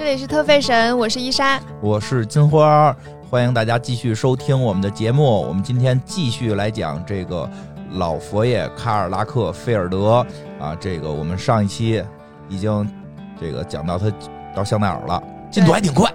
[0.00, 2.96] 这里是特费神，我是伊莎，我是金花，
[3.28, 5.42] 欢迎大家继续收听我们的节目。
[5.46, 7.46] 我们今天继续来讲这个
[7.90, 10.26] 老佛爷卡尔拉克菲尔德
[10.58, 12.02] 啊，这个我们上一期
[12.48, 12.90] 已经
[13.38, 14.10] 这个讲到他
[14.56, 16.10] 到香奈儿了，进度还挺快。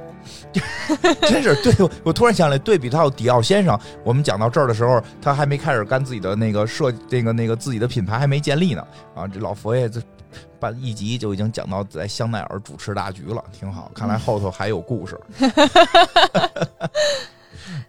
[1.21, 8.83] 真是对我，我突然想起来，对比到迪奥先生，我们讲到这儿的时候，他还没开始干自己的那个设，那个那个自己的品牌还没建立呢。
[9.13, 10.01] 啊，这老佛爷这
[10.59, 13.91] 办一集就已经讲到在香奈儿主持大局了，挺好。
[13.93, 15.19] 看来后头还有故事。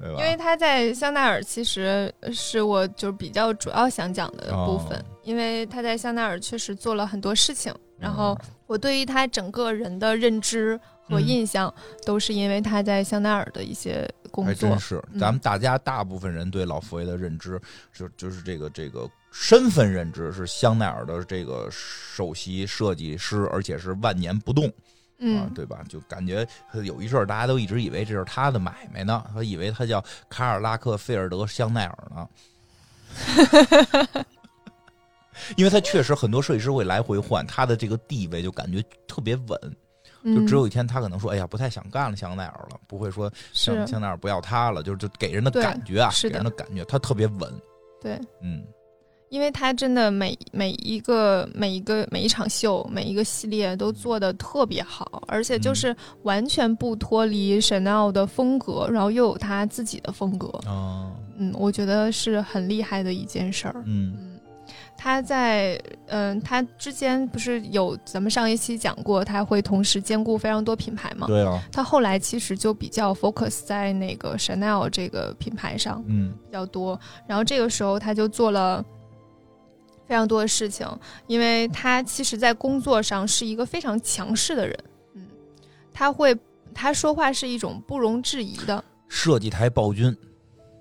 [0.00, 8.36] 因为他在香奈儿其实是我就是比较主要想讲的部分，因为他在香奈儿确实做了很多事情，然后
[8.66, 10.78] 我对于他整个人的认知。
[11.08, 11.72] 和印象
[12.04, 15.00] 都是因为他在香奈儿的一些工作，还真是。
[15.16, 17.60] 咱们大家大部分人对老佛爷的认知，
[17.94, 19.08] 就就是这个这个
[19.38, 24.72] 身份认知是香奈儿的这个首席设计师，而且是万年不动，
[25.18, 25.84] 嗯，对吧？
[25.88, 26.46] 就感觉
[26.84, 32.28] 有一阵儿大家都一直以为这是他的买卖呢，他以为他叫卡尔拉克菲尔德香奈儿呢，
[35.56, 39.76] 因为他确实很多设计师会来回换，他的这个地位就感觉特别稳。
[40.24, 47.54] 就只有一天，他可能说：“哎呀，不太想干了，香奈儿了。”不会说香香奈儿不要他了，就是就给人的感觉啊，给人的感觉，他特别稳。
[48.02, 48.66] 对，嗯，
[49.28, 60.48] 因为他真的每每一个每一个每一场秀，每一个系列都做的特别好，而且就是完全不脱离 Chanel 的风格，然后又有他自己的风格。
[60.66, 63.82] 哦，嗯，我觉得是很厉害的一件事儿。
[63.86, 64.32] 嗯。
[64.98, 71.26] 他在嗯，他之前不是有咱们上一期讲过，他会同时兼顾非常多品牌嘛？
[71.26, 71.62] 对啊。
[71.70, 76.98] 他后来其实就比较 focus 在那个 Chanel 这个品牌上，嗯，比较多。
[77.28, 78.82] 然后这个时候他就做了
[80.06, 80.86] 非常多的事情，
[81.26, 84.78] 因为他其实在工作上是一个非常强势的人，
[85.14, 85.26] 嗯，
[85.92, 86.36] 他会
[86.74, 90.16] 他说话是一种不容置疑的设计台暴君。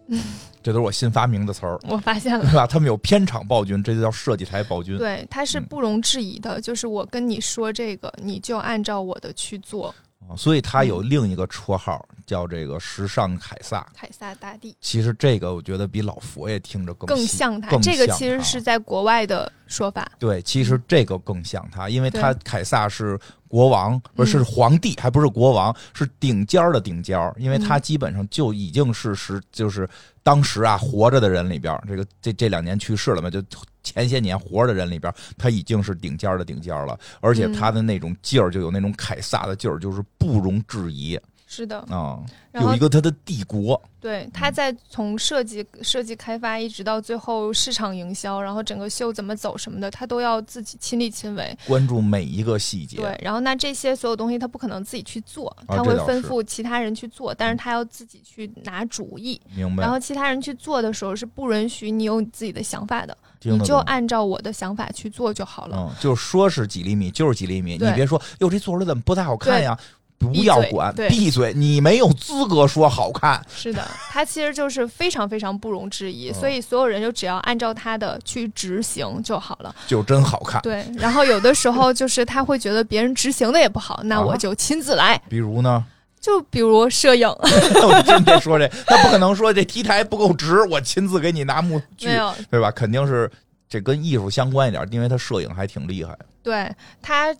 [0.08, 0.22] 嗯。
[0.62, 2.66] 这都是我新发明的词儿，我发现了，对吧？
[2.66, 4.98] 他们有片场暴君，这就叫设计台暴君。
[4.98, 9.94] 对，他是不容置疑的，就是我跟你说这个，你就按照我的去做。
[10.38, 14.76] 所以他有另一个绰号叫这个“时尚凯撒”，凯撒大帝。
[14.82, 17.78] 其实这个我觉得比老佛爷听着更更像他。
[17.78, 20.10] 这个其实是在国外的说法。
[20.18, 29.88] 对，其实这个更像他，因为他凯撒是国王，不是皇帝，还不是国王，是顶尖儿的顶尖儿，因为他基本上就已经是时就是。
[30.26, 33.40] 当时啊，活着的人里边，这个这这两年去世了嘛，就
[33.84, 41.16] 前些年活着的人里边，他已经是顶尖的顶尖了，而且他的那种劲儿，就有那种凯撒的劲儿，就是不容置疑。
[41.56, 42.20] 是的啊，
[42.54, 43.82] 有一个他的帝国。
[44.02, 52.98] 对，他在从设计、设计开发一直到最后市场营销，然后整个秀怎么走什么的，他都要自己亲力亲为，关注每一个细节。
[52.98, 59.42] 对，然后那这些所有东西他不可能自己去做，他会吩咐其他人去做，但是他要自己去拿主意。
[59.56, 59.82] 明白。
[59.82, 65.78] 然后其他人去做的时候是不允许你有你自己的想法的，你就按照我的想法去做就好了。
[65.80, 69.76] 嗯，就说是几厘米就是几厘米，你别说哟这做出来怎么不太好看呀。
[70.18, 71.54] 不要管，闭嘴！
[71.54, 73.40] 你没有资格说好看。
[73.54, 79.76] 是的，他其实就是非常非常不容置疑，所以所有人就只要按照他的去执行就好了。
[79.86, 80.62] 就真好看。
[80.62, 85.22] 对，然后有的时候就是他会觉得别人执行的也不好，那我就亲自来。
[85.30, 85.86] 比如呢？
[86.20, 87.28] 就比如摄影。
[87.30, 92.08] 我真别说这，他不可能说这 T 台不够直，我亲自给你拿木锯，
[92.50, 92.72] 对吧？
[92.72, 93.30] 肯定是
[93.70, 96.18] 这跟艺术相关一点，因为他摄影还挺厉害。
[96.42, 96.68] 对
[97.02, 97.36] 他。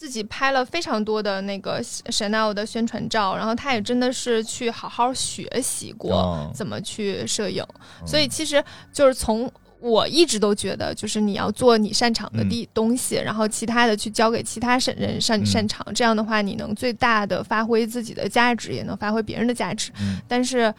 [0.00, 7.62] 自己拍了非常多的那个 Chanel 的宣传照，然后他也真的是去好好学习过怎么去摄影，
[8.06, 19.92] 所以其实就是从我一直都觉得，就是你要做你擅长的地东西，然后其他的去交给其他人人擅擅长，这样的话你能最大的发挥自己的价值，也能发挥别人的价值。
[20.26, 20.74] 但是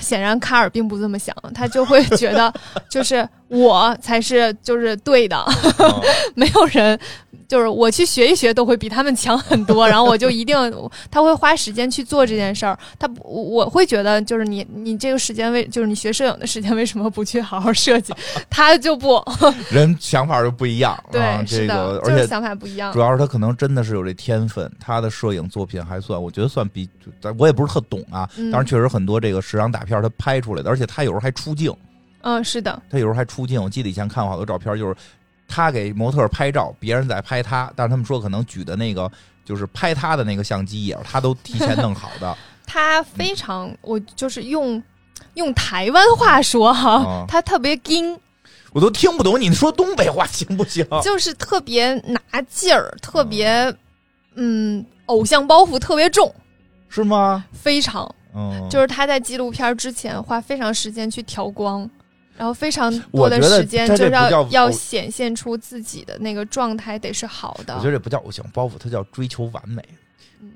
[0.00, 2.52] 显然卡尔并不这么想，他就会觉得
[2.90, 5.44] 就是我才是就是对的，
[6.34, 6.98] 没有人。
[7.48, 10.58] 就是我去学一学都会比他们强很多，然后我就一定
[11.12, 12.76] 他会花时间去做这件事儿。
[12.98, 18.12] 他我会觉得就是你你这个时间为就是你学摄影的时间为什么不去好好设计？
[18.50, 19.22] 他就不
[19.70, 20.98] 人想法就不一样。
[21.12, 22.92] 对，这个而且想法不一样。
[22.92, 26.88] 主要是他可能真的是有这天分，他的摄影作品还算我觉得算比
[27.38, 31.74] 我也不是特懂啊，当然确实很多这个时尚大片他拍出来的，而且他有时候还出镜。
[32.22, 33.62] 嗯，是的，他有时候还出镜。
[33.62, 34.96] 我记得以前看过好多照片，就是。
[35.48, 39.08] 他给模特拍照，别人在拍他，但是他们说可能举的那个
[39.44, 42.36] 就是拍他的那个相机也是他都提前弄好的。
[42.66, 44.82] 他非常，我就是用
[45.34, 48.18] 用台湾话说哈，他特别精，
[48.72, 50.84] 我都听不懂你说东北话行不行？
[51.00, 53.72] 就是特别拿劲儿，特别
[54.34, 56.34] 嗯，偶像包袱特别重，
[56.88, 57.44] 是吗？
[57.52, 61.88] 非常，嗯，就是他在纪录片之前花非常时间去调光，
[62.36, 67.74] 然后非常多的时间就是要要显现出自己的那个状态得是好的。
[67.74, 69.82] 我觉得这不叫偶像包袱，他叫追求完美。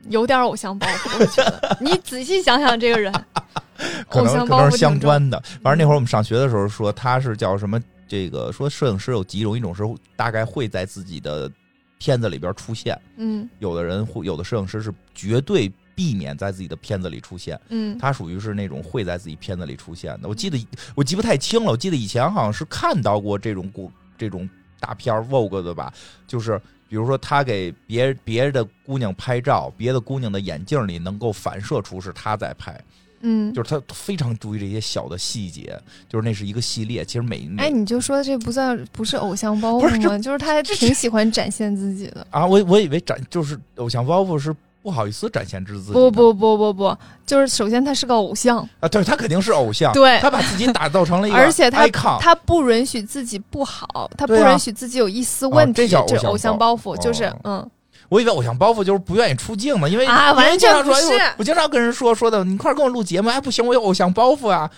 [0.08, 3.12] 有点偶像包袱，我觉得你仔细想想这个人，
[4.08, 5.42] 可能可能是相关的。
[5.62, 7.80] 反正那会儿我们上学的时候说他是叫什么？
[8.06, 9.84] 这个说摄影师有几种，一种是
[10.16, 11.50] 大概会在自己的
[11.96, 20.26] 片子里边出现，嗯，有的人会有的摄影师是绝对避免在自己的片子里出现，嗯，他属于是那种会在自己片子里出现的。
[20.26, 24.48] 我记得我记不太清了，我记得以前好像是看到过这种故这种
[24.80, 25.92] 大片 Vogue 的吧，
[26.26, 26.58] 就是
[26.88, 32.82] 比如说他给别别的姑娘拍照，别的姑娘的眼镜里能够反射出是他在拍。
[33.22, 37.04] 嗯，就是他非常注意这些小的细节，就是那是一个系列。
[37.04, 40.18] 其实每哎，你就说这不算不是偶像包袱吗？
[40.18, 42.46] 就是他挺喜欢展现自己的啊。
[42.46, 45.92] 我我以为展就是偶像包袱是不好意思展现自己。
[45.92, 46.96] 不不不不不，
[47.26, 49.92] 就是首先他是个偶像啊，对他肯定是偶像。
[49.92, 51.86] 对，他把自己打造成了一个，而且他
[52.18, 55.86] 他不允许自己不好，他不允许自己有一丝问题。
[55.86, 57.68] 这叫偶像包袱，就是嗯。
[58.08, 61.12] 我以为偶像包袱就是不愿意出镜嘛，因为啊，完全不是。
[61.36, 64.68] 我经常跟人说说的，你快跟我录节目，哎，不行，我有偶像包袱啊，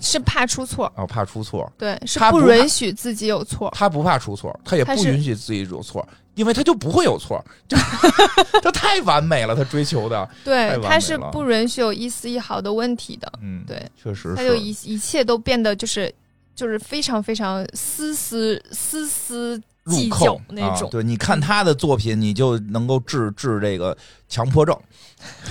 [0.00, 3.68] 是怕出错哦，怕出错，对，是不允许自己有错。
[3.74, 6.06] 他不怕出错，他也不允许自己有错，
[6.38, 7.44] 因为他就不会有错，
[8.62, 10.26] 他太完美了，他追求的。
[10.44, 13.30] 对，他是不允许有一丝一毫的问题的。
[13.42, 16.14] 嗯，对，确实，他就一一切都变得就是
[16.54, 19.60] 就是非常非常丝丝丝丝。
[19.84, 23.96] 入扣那种，对，你看他的作品，你就能够治治这个
[24.28, 24.78] 强迫症。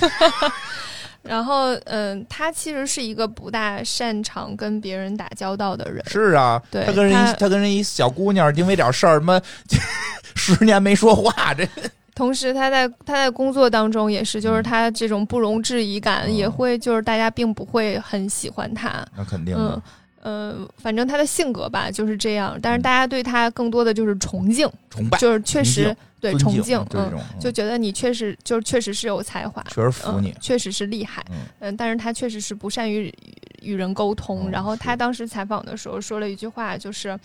[1.27, 6.03] 然后，嗯，他其实是一个不大擅长跟别人打交道的人。
[6.07, 9.41] 是啊，对，他跟人一他跟人一小姑娘因为点事儿，什么
[10.35, 11.68] 十年没说话，这。
[12.15, 19.06] 同时，他在他在工作当中也是，就是他这种不容置疑感，也会就是大家并不会很喜欢他。
[19.15, 19.80] 那肯定的。
[20.23, 31.23] 呃，反正他的性格吧就是这样，但是大家对他更多的就是崇敬、崇拜，就是确实对崇敬，嗯，就觉得你确实就是确实是有才华，确实服你，确实是厉害，
[31.59, 33.13] 嗯，但是他确实是不善于
[33.61, 34.49] 与人沟通。
[34.49, 37.17] 然后他当时采访的时候说了一句话，就是，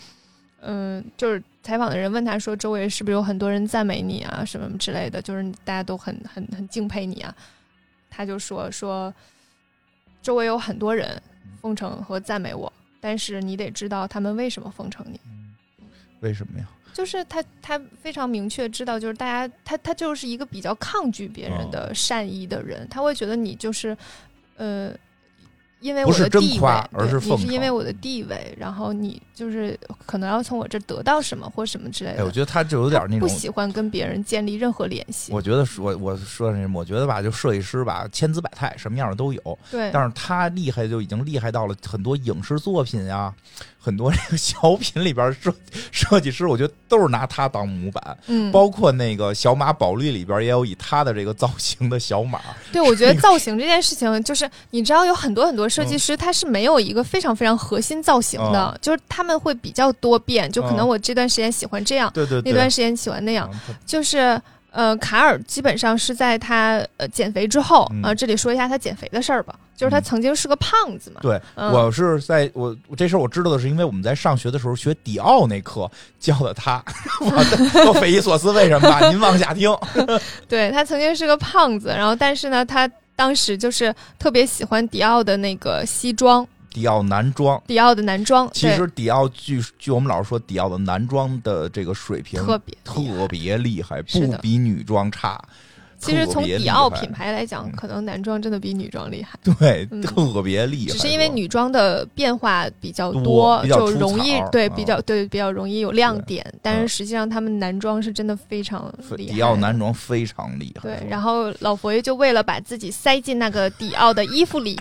[0.61, 7.35] 嗯，就是采访的人问他说，周围是不是有很多人赞美你啊，什么之类的，就是大家都很很很敬佩你啊。
[8.09, 9.11] 他就说说，
[10.21, 11.19] 周围有很多人
[11.61, 12.71] 奉承和赞美我。
[13.01, 15.19] 但是你得知道他们为什么奉承你，
[16.21, 16.65] 为什么呀？
[16.93, 23.97] 就是他，他非常明确知道，就是大家，他他就是一个比较抗拒别人的善意的人，他会觉得你就是，
[24.57, 24.93] 呃。
[25.83, 26.71] 因为我的地位，
[27.21, 32.25] 你是因为我的地位，然后你就是可能要从我这得到什么或什么之类的。
[32.25, 35.33] 我觉得他就有点那种不喜欢跟别人建立任何联系。
[35.33, 36.79] 我觉得说，我说什么？
[36.79, 39.59] 我觉得吧，就设计师吧，千姿百态，什么样的都有。
[39.69, 43.33] 对，但是他厉害就已经厉害到了很多影视作品啊。
[43.85, 45.53] 很多这个小品里边设
[45.91, 52.39] 设计师，我觉得都是拿他当模板，嗯，包括那个小马宝莉里边也有以他的这个造型的小马。
[52.71, 63.49] 对，我觉得造型这件事情，就是你知道有很多很多设计师，他是没有一个非常非常核心造型的，就是他们会比较多变，就可能我这段时间喜欢这样，对对，那段时间喜欢那样，
[63.85, 64.39] 就是。
[64.75, 69.53] 呃，卡尔基本上是在他呃减肥之后啊，这里说一下他减肥的事儿吧。
[69.77, 71.21] 就是他曾经是个胖子嘛。
[71.21, 75.87] 对，我是在我这事儿我知道的是，因为我们在上学的时候学迪奥那课
[76.19, 76.83] 教的他，
[77.85, 78.99] 我匪夷所思为什么吧？
[79.11, 79.71] 您往下听。
[80.49, 82.89] 对他曾经是个胖子，然后但是呢，他
[83.23, 86.45] 当时就是特别喜欢迪奥的那个西装。
[86.71, 95.41] 迪奥男装，迪奥的男装，其实迪奥据据我们老师说，迪奥的男装的这个水平特别特别厉害，不比女装差。
[96.03, 99.39] 其实从迪奥品牌来讲，可能男装真的比女装厉害。
[99.43, 100.91] 对，特别厉害。
[100.91, 106.45] 只是因为女装的变化比较多，就容易对比较对比较容易有亮点。
[106.61, 109.33] 但是实际上他们男装是真的非常厉害。
[109.33, 110.81] 迪奥男装非常厉害。
[110.81, 114.77] 对，然后老佛爷就为了把自己塞进那个迪奥的衣服里。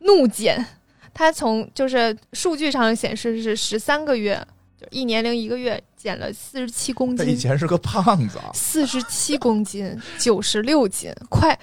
[0.00, 0.64] 怒减，
[1.12, 4.40] 他从就是数据上显示是十三个月，
[4.80, 7.24] 就一年零一个月减了四十七公斤。
[7.24, 11.58] 他以前是个胖子，四十七公斤，九十六斤，快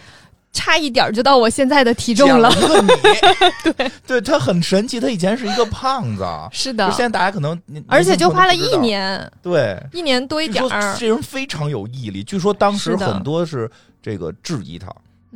[0.52, 2.52] 差一点就到我现在的体重了。
[3.64, 6.90] 对，对他很神奇，他以前是一个胖子，是的。
[6.92, 10.96] 现在大家可能而且就花了一年，对，一年多一点儿。
[11.00, 13.70] 这人非常有毅力，据说当时很多是
[14.02, 14.88] 这个质疑他，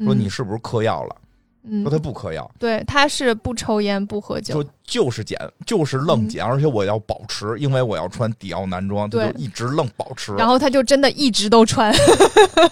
[0.04, 1.16] 说你是不是嗑药了。
[1.20, 1.27] 嗯
[1.84, 4.64] 说，他不嗑药，对，他是不抽烟不喝酒。
[4.64, 6.30] 就，就是减，就是愣嗯。
[6.30, 10.34] 减，而且我要保持，因为我要穿迪奥男装，他就一直愣保持。
[10.36, 11.94] 然后他就真的一直都穿，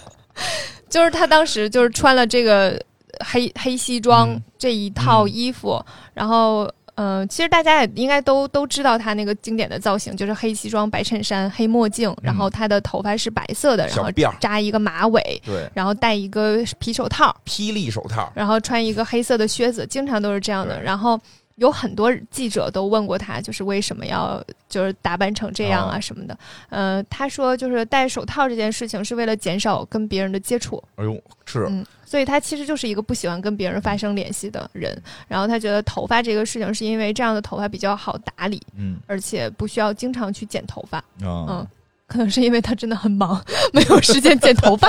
[0.88, 2.80] 就是他当时就是穿了这个
[3.24, 4.42] 黑黑西装嗯。
[4.58, 5.84] 这一套衣服，
[6.14, 6.70] 然后。
[6.96, 14.10] 嗯、其实大家也应该都都知道他那个经典的造型，就是黑西装、白衬衫、黑墨镜，然后他的头发是白色的，然后
[14.40, 20.82] 扎一个马尾，对，然后戴一个皮手套，霹雳手套，然后穿一个黑色的靴子，经常都是这样的。
[20.82, 21.20] 然后
[21.56, 26.38] 有很多记者都问过他，就是为什么要就是打扮成这样啊哦什么的。
[26.68, 34.96] 呃，他说就是戴手套这件事情是为了减少跟别人的接触，哎呦，是，嗯，所以他其实就是一个不喜欢跟别人发生联系的人。
[35.26, 40.98] 然后他觉得头发这个事情是因为这样的头发比较好打理，嗯而且不需要经常去剪头发。
[40.98, 41.04] 啊
[41.48, 41.66] 嗯，
[42.06, 44.88] 可能是因为他真的很忙，没有时间剪头发。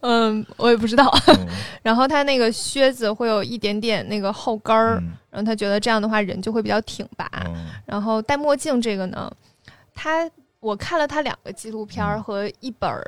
[0.00, 1.06] 嗯，我也不知道。
[1.28, 1.46] 嗯
[1.82, 7.30] 然后他那个靴子会有一点点那个后跟儿，嗯然后他觉得这样的话人就会比较挺拔。
[7.46, 9.30] 嗯然后戴墨镜这个呢，
[9.94, 10.28] 他
[10.60, 13.04] 我看了他两个纪录片和一本儿、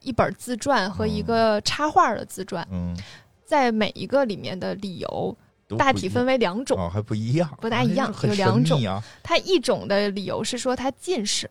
[0.00, 2.96] 一本儿自传和一个插画的自传，嗯，
[3.44, 5.36] 在每一个里面的理由
[5.78, 6.78] 大体分为两种。
[6.78, 8.80] 哦，还不一样，不大一样有两种。
[9.22, 11.50] 他一种的理由是说他近视，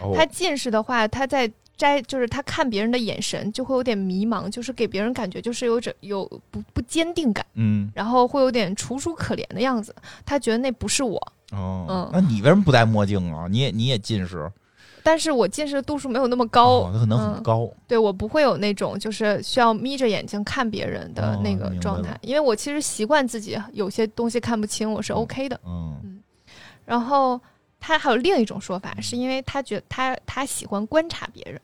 [0.00, 7.44] 哦他近视的话，他在摘就是他看别人的眼神就会有点迷茫，就是给别人感觉就是有着有不不坚定感。
[7.54, 9.94] 嗯然后会有点楚楚可怜的样子。
[10.24, 11.18] 他觉得那不是我，
[11.52, 13.46] 哦嗯，那你为什么不戴墨镜啊？
[13.50, 14.50] 你也你也近视，
[15.02, 17.68] 但是我近视的度数没有那么高，哦，那可能很嗯高。
[17.88, 25.60] 对我不会有那种就是需要眯着眼睛看别人的哦那个状态，了因为我其实习惯自己有些东西看不清，我是嗯 OK 的。
[25.66, 26.20] 嗯
[26.84, 27.40] 然后
[27.84, 31.60] 他还有另一种说法，是因为他觉得他他喜欢观察别人，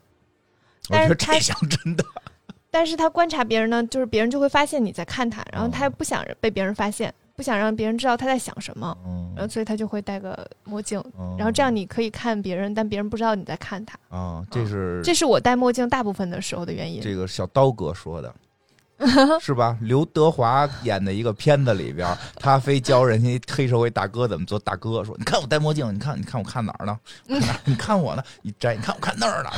[0.88, 2.04] 但是他想真的。
[2.70, 11.02] 但是他观察别人呢，就是别人就会发现你在看他，然后他不想被别人发现，不想让别人知道他在想什么，嗯然后所以他就会戴个墨镜。
[11.18, 13.98] 嗯然后这样你可以看别人，但别人不知道你在看他。
[14.10, 17.00] 啊，这是这是我戴墨镜大部分的时候的原因。
[17.00, 18.34] 这个小刀哥说的，
[19.40, 19.76] 是吧？
[19.80, 26.98] 刘德华演的一个片子里边，他非教人家黑社会大哥怎么做大哥，说你看我戴墨镜，你看 你看我看哪儿呢？
[27.64, 28.22] 你看我呢？
[28.42, 29.50] 一摘，你看我看那儿呢？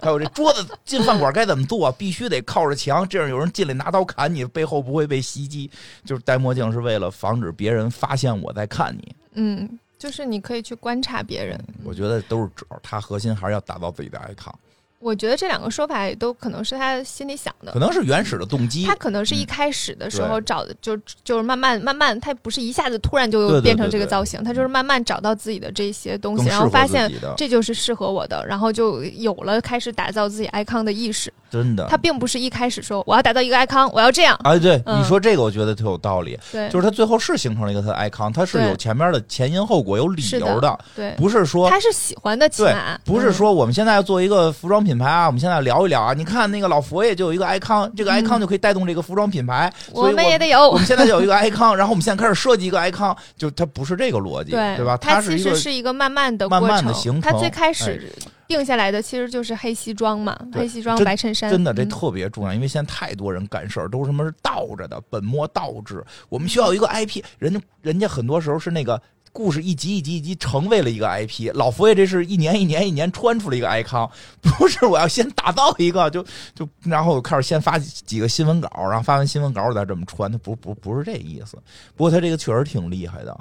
[0.00, 1.92] 还有这桌子进饭馆该怎么做？
[1.92, 5.70] 必须得靠着墙，这样有人进来拿刀砍你，背后不会被袭击。
[6.04, 9.14] 就是戴墨镜是为了防止别人发现我在看你。
[9.34, 11.62] 嗯，就是你可以去观察别人。
[11.84, 14.52] 我觉得都是褶儿，他核心还是要打造自己的 icon，
[14.98, 17.78] 我觉得这两个说法也都可能是他心里想的可。
[17.78, 18.94] 能是原始的动机他。
[18.96, 31.32] 可能是一开始的时候找的，就就是慢慢慢慢，他不是一下子突然就变成这个造型，他就是慢慢找到自己的这些东西，然后发现这就是适合我的，然后就有了开始打造自己 icon 的意识。
[31.50, 31.86] 真的。
[31.88, 34.38] 他并不是一开始说我要打造一个 icon，我要这样。
[34.44, 36.38] 哎，对，嗯你说这个，我觉得特有道理。
[36.52, 46.12] 对，就是他最后是形成了一个他的 icon，他是有前面的前因后果、有理由的对，不是说他是喜欢的，起对码不是嗯说我们现在要做一个服装品牌啊，我们现在聊一聊啊。
[46.12, 50.84] 你看那个老佛爷就有一个 icon，这个嗯 icon 就可以带动这个服装品牌，所我以们也得有 我们。
[50.84, 54.96] 现在就有一个 icon，然后我们现在开始设计一个 icon，就它不是这个逻辑，对对吧？
[54.96, 56.76] 它其实是一个慢慢的慢过程。
[56.76, 58.10] 慢的形它最开始
[58.48, 61.50] 定下来的其实就是黑西装嘛，黑西装白衬衫。
[61.50, 66.02] 真的，这嗯特别重要，因为现在太多人干事儿都是什么是倒着的，本末倒置。
[66.30, 69.00] 我们需要一个 IP，人家人家很多时候是那个
[69.32, 71.50] 故事一集一集一集成为了一个 IP。
[71.52, 76.24] 老佛爷这是一年一年一年穿出了一个 icon，不是我要先打造一个，就
[76.54, 81.58] 就然后开始先发几个新闻稿，然后发完新闻稿我再这么穿，他不不不是这意思。
[81.94, 83.38] 不过他这个确实挺厉害的。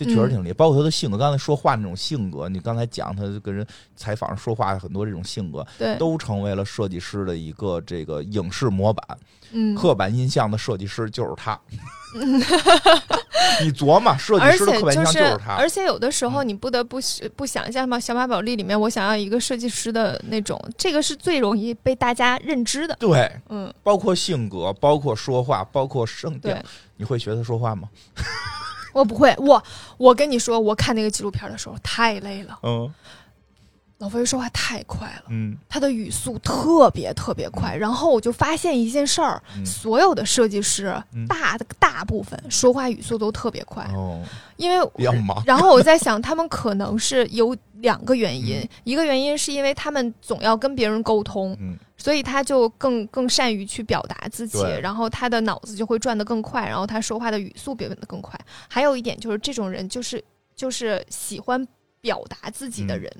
[0.00, 9.18] 这确实挺厉害，包括他的性格，刚才说话那种性格，你刚才讲他跟人采访上说话很多这种性格，对，都成为了设计师的一个这个影视模板，
[9.52, 11.60] 嗯，刻板印象的设计师就是他。
[13.62, 15.54] 你琢磨，设计师的刻板印象就是他。
[15.54, 16.98] 而且有的时候你不得不
[17.36, 22.96] 不想象嘛，《小马宝莉》里面我想要一个设计师的那种，这个是最容易被大家认知的。
[22.98, 26.56] 对，嗯，包括性格，包括说话，包括声调。
[26.96, 27.88] 你会学他说话吗？
[28.92, 29.62] 我不会，我
[29.96, 32.92] 我跟你说，我看那个纪录片的时候太累了，嗯。
[33.98, 35.24] 老佛爷说话太快了。
[35.28, 35.54] 嗯。
[35.68, 39.66] 他的语速特别特别快，然后我就发现一件事儿，嗯。
[39.66, 41.26] 所有的设计师嗯。
[41.26, 44.22] 大大部分说话语速都特别快，哦，
[44.56, 45.42] 因为比较忙。
[45.44, 48.68] 然后我在想，他们可能是有两个原因，嗯。
[48.84, 58.40] 一个原因是因为他们总要跟别人沟通，嗯所以他就更更善于去表达自己，然后他的脑子就会转得更快，然后他说话的语速变得更快。
[58.68, 60.24] 还有一点就是，这种人就是
[60.56, 61.64] 就是喜欢
[62.00, 63.14] 表达自己的人。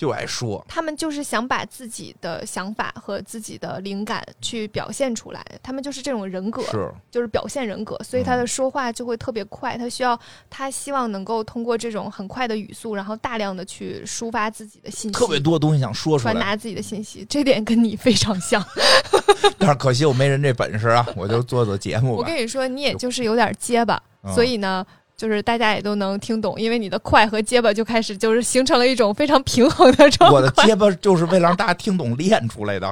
[0.00, 18.64] 就爱说，他们就是想把自己的想法和自己的灵感去表现出来，他们就是这种人格，是就是表现人格，所以他的说话就会特别快，他需要他希望能够通过这种很快的语速，然后大量的去抒发自己的信息，特别多东西想说出来，传达自己的信息，这点跟你非常像。
[19.58, 22.16] 但是可惜我没人这本事啊，我就做做节目。
[22.16, 24.02] 我跟你说，你也就是有点结巴，
[24.34, 24.86] 所以呢。
[25.20, 30.34] 就是大家也都能听懂，因为你的快和结巴就开始就是形成了一种非常平衡的状态。
[30.34, 32.90] 我的结巴就是为了让大家听懂练出来的，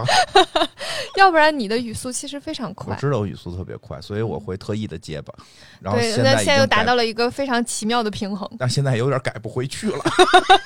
[1.16, 2.94] 要不然你的语速其实非常快。
[2.94, 5.32] 我知道语速特别快，所以我会特意的结巴。
[5.80, 8.47] 然后现在现在又达到了一个非常奇妙的平衡。
[8.58, 9.99] 但现在有点改不回去了。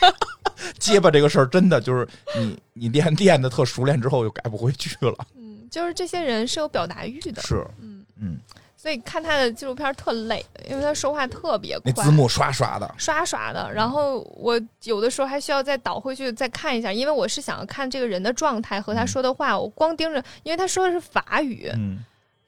[0.80, 5.14] 结巴这个事儿真的就是你你练练的特熟练之后就改不回去了。
[5.36, 7.40] 嗯，就是这些人是有表达欲的。
[7.40, 8.36] 是，嗯嗯。
[8.82, 13.72] 所以看他的纪录片特累，因为他说话特别快，那字幕刷刷的，刷刷的。
[13.72, 19.56] 然后我有的时候还需要再倒回去再看一下，因为我是想要看这个人的状态和他说的话。
[19.56, 22.00] 我光盯着，因为他说的是法语，嗯，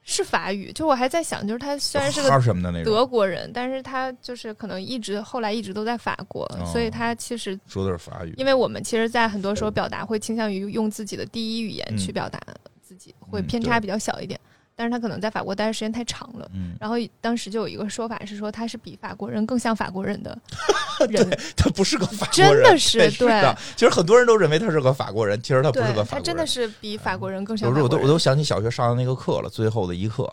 [0.03, 0.73] 是法语。
[0.73, 8.35] 就我还在想，就是他虽然是个什么的那德国人，但是他就是可能一直后来一直都在法国，所以他其实说的是法语。
[8.37, 12.41] 因为我们其实，在很多时候表达会倾向于用自己的第一语言去表达
[12.83, 14.41] 自己，会偏差比较小一点。
[14.77, 20.37] 但是他可能在法国待的时间太长了，嗯，然后当时就有一个说法是说他是比法国人更像法国人的
[21.09, 23.55] 人，他不是个法国人，真的是对。
[23.77, 27.69] 其实很多人都认为他是个法国人，其实他不是个法国人，他真的是比法国人更像。
[27.69, 30.29] 法国人我都我都想起小学上的那个课了，最后的一课，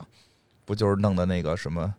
[0.66, 1.94] 不就是弄的那个什么，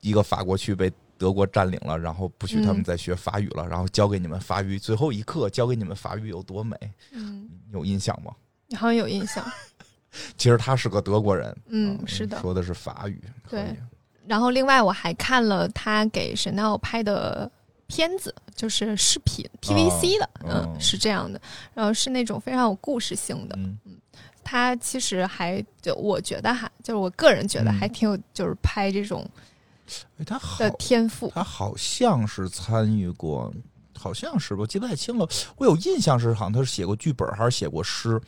[0.00, 6.76] 一个法国区被德国占领了，然后不许他们再学法语了，然后教给你们法语，最后一课教给你们法语有多美？
[7.10, 8.32] 嗯，有印象吗？
[8.68, 9.44] 你好像有印象。
[10.38, 13.20] 其实他是个德国人，嗯，是的，说的是法语。
[13.48, 13.76] 对，
[14.26, 17.50] 然后另外我还看了他给 Chanel 拍的
[17.86, 21.40] 片子，就是视频 TVC 的，嗯，是这样的，
[21.74, 23.78] 然后是那种非常有故事性的，嗯，
[24.42, 29.28] 他其实还就我觉得哈，就是我个人觉得还挺有，就是拍这种，
[30.18, 33.52] 哎，他的天赋，他好像是参与过，
[33.98, 38.20] 好像是我记不太清了，我有印象是好像他是写过剧本还是写过诗。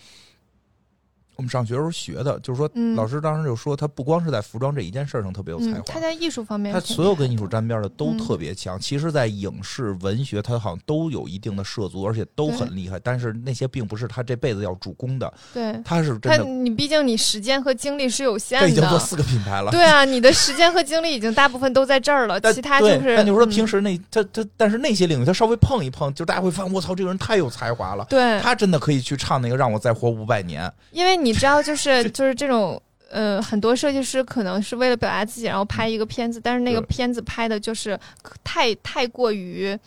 [1.36, 8.78] 我们上学时候学的，就是说，老师当时就说，他不光是在服装这一件事上特别有才华，他在艺术方面，他所有跟艺术沾边的都特别强。
[8.78, 12.98] 其实，在影视、文学，他好像都有一定的涉足，而且都很厉害。
[13.00, 15.32] 但是那些并不是他这辈子要主攻的。
[15.52, 16.44] 对，他是真的。
[16.44, 19.70] 你毕竟你时间和精力是有限的，他已经做四个品牌了。
[19.70, 23.16] 对啊，你的时间和精力已经大部分都在这儿了， 其他就是。
[23.16, 28.06] 那就是说，平时那他他，但是那些领域他稍微碰一碰，就大家会发现，我操，这个人太有才华了。
[28.08, 32.02] 对，他真的可以去唱那个《让我再活五百年》，因为你知道，就是。
[32.10, 37.98] 就是这种，呃，很多设计师可能是为了表达自己，然后拍一个片子，但是那个片子拍的就是
[38.42, 39.78] 太太过于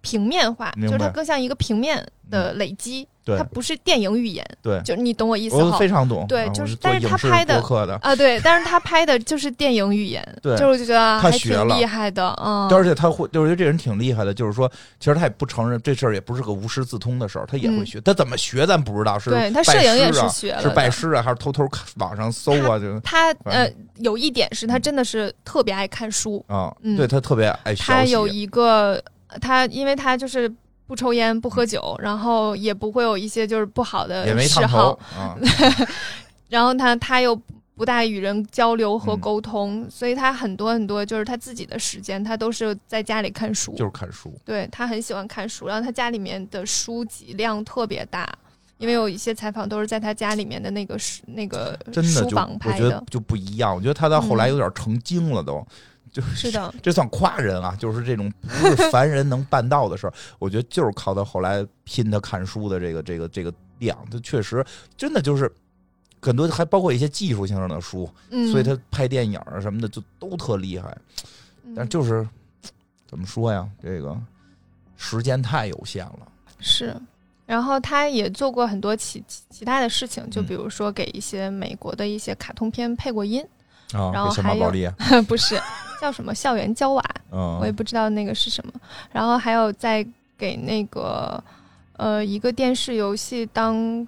[0.00, 3.06] 平面化，就是它更像一个平面的累积。
[3.36, 6.24] 它不是电影语言，对，就你懂我意思我非常懂。
[6.28, 7.60] 对，就是，但是他拍的
[8.00, 22.78] 啊，对，但是他拍的就是电影语言， 对，就是觉得他学了，厉害的，嗯，而且他会，就是觉得这人挺厉害的，就是说，其实他也不承认这事儿也不是个无师自通的事儿，他也会学，他怎么学咱不知道，是对他摄影也是学，是拜师啊，还是偷偷网上搜啊？
[22.78, 29.02] 就他呃，有一点是他真的是特别爱看书啊，对他特别爱，他有一个
[29.40, 30.50] 他，因为他就是。
[30.88, 34.98] 不抽烟，不喝酒，然后也不会有一些就是不好的嗜好。
[36.48, 37.38] 然后他他又
[37.76, 44.32] 不大与人交流和沟通，所以他很多很多就是他自己的时间，他都是在家里看书，就是看书。
[44.46, 48.26] 对他很喜欢看书，然后他家里面的书籍量特别大，
[48.78, 53.76] 因为有一些采访都是在他家里面的那个书那个书房拍的，就不一样。
[53.76, 55.62] 我觉得他到后来有点成精了都。
[56.34, 57.76] 是的， 这算夸人啊！
[57.78, 64.64] 就是这种不是凡人能办到的事儿，我觉得就是靠他后来拼他看书的这个这个这个量，他确实
[64.96, 65.50] 真的就是
[66.20, 68.10] 很多，还包括一些技术性的书，
[68.50, 70.96] 所以他拍电影啊什么的就都特厉害。
[71.76, 72.26] 但就是
[73.06, 73.68] 怎么说呀？
[73.82, 74.16] 这个
[74.96, 76.20] 时间太有限了。
[76.58, 76.96] 是，
[77.46, 83.46] 然后他也做过很多其其他的事情，就比如说给一些美国的一些卡通片配过音。
[83.92, 84.70] 然后还有
[85.28, 85.60] 不是
[86.00, 88.72] 叫什么校园娇娃，我也不知道那个是什么。
[89.12, 91.42] 然后还有在给那个
[91.96, 94.06] 呃一个电视游戏当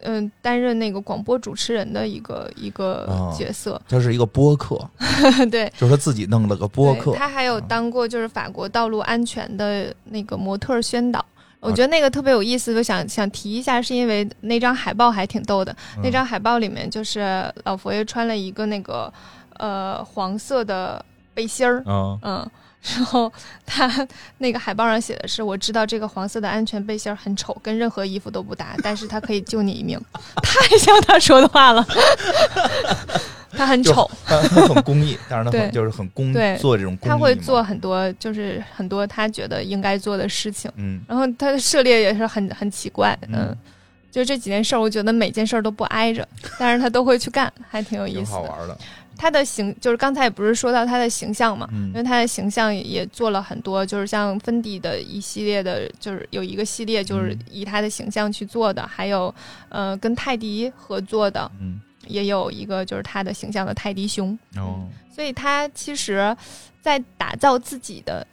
[0.00, 3.06] 嗯担任那个广播主持人的一个一个
[3.38, 4.76] 角色，就是一个播客，
[5.50, 7.14] 对，就是他自己弄了个播客。
[7.14, 11.24] 他还有当过就是法国道路安全的那个模特宣导。
[11.62, 15.74] 我觉得那个特别有意思，就想想提一下，是因为那张海报还挺逗的。
[16.02, 19.10] 那张海报里面就是老佛爷穿了一个那个
[19.58, 21.82] 呃黄色的背心儿，
[22.22, 22.50] 嗯，
[22.96, 23.32] 然后
[23.64, 24.06] 他
[24.38, 29.98] 那个海报上写的是：“我知道这个黄色的安全背心很丑，跟任何衣服都不搭，但是它可以救你一命。
[30.42, 31.86] ”太像他说的话了。
[33.56, 36.96] 他很丑，他很公益，但是他就是很公做这种。
[37.02, 40.70] 他会做很多，就是很多他觉得应该做的事情。
[40.76, 43.16] 嗯，然后他的涉猎也是很很奇怪。
[43.28, 43.54] 嗯，
[44.10, 46.26] 就这几件事儿，我觉得每件事儿都不挨着，
[46.58, 48.76] 但是他都会去干，还挺有意思，好玩的。
[49.18, 59.32] 他的形就是刚才也不是说到他的形象嘛，因为他的形象也做了很多，就是像芬迪的一系列的，就是有一个系列就是以他的形象去做的，还有
[59.68, 61.48] 呃跟泰迪合作的。
[61.60, 61.78] 嗯。
[62.06, 66.36] 也有一个就是他的形象的泰迪熊哦，所以他其实，
[66.80, 68.26] 在打造自己的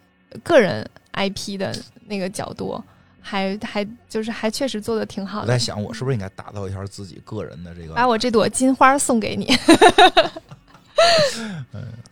[0.44, 1.76] 个人 IP 的
[2.08, 2.82] 那个角度，
[3.22, 5.44] 还还就是还确实做的挺好的。
[5.44, 9.48] 我在想，我是不是应该打造一下自己个人的这个，把我这朵金花送给你。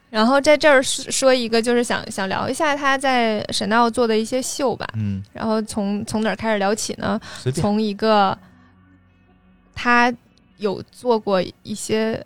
[0.10, 4.88] 然后在这儿说一个，就是想想聊一下他在 Chanel 做的一些秀吧。
[4.94, 7.20] 嗯，然后从从哪儿开始聊起呢？
[7.54, 8.38] 从一个
[9.74, 10.14] 他。
[10.58, 12.26] 有做过一些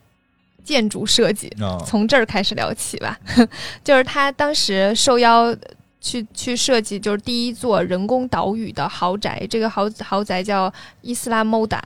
[0.63, 1.52] 建筑设计，
[1.86, 3.17] 从这儿开始聊起吧。
[3.84, 5.56] 就是他当时受邀
[6.00, 9.46] 去去设计，就是第一座人工岛屿的豪宅。
[9.50, 11.84] 这个豪豪宅叫伊斯拉莫达，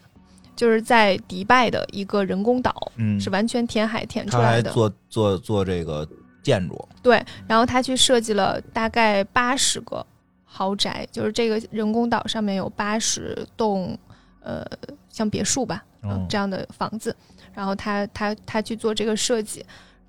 [0.55, 4.71] 就是在迪拜的一个人工岛，是完全填海填出来的。
[4.71, 6.08] 做做做这个
[6.43, 7.23] 建筑，对。
[7.47, 10.05] 然后他去设计了大概八十个
[10.43, 13.97] 豪宅，就是这个人工岛上面有八十栋，
[14.41, 14.65] 呃，
[15.10, 15.84] 像别墅吧。
[16.08, 17.15] 嗯，这样的房子，
[17.54, 19.65] 然后他他他去做这个设计，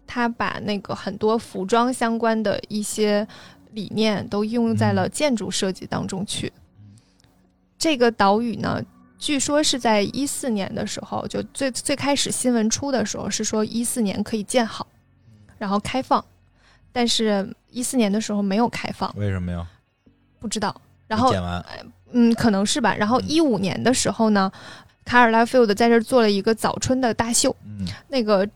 [0.07, 3.27] 他把那个很多服装相关的一些
[3.73, 6.53] 理念都应用在了建筑设计当中去。
[7.79, 8.83] 这个岛屿呢，
[9.19, 14.87] 据说是在一四年的时候，就最最开始新闻出的时候是说一四年可以建好，
[15.59, 16.25] 然后开放，
[16.93, 19.67] 但是一四年的时候没有开放，为什么呀？
[20.41, 20.75] 不知道。
[21.07, 21.33] 然后，
[22.13, 22.95] 嗯，可能是吧。
[22.97, 24.51] 然后一五年的时候呢。
[25.07, 27.55] 卡尔拉菲尔德在这儿做了一个早春的大秀，
[28.09, 28.47] 那个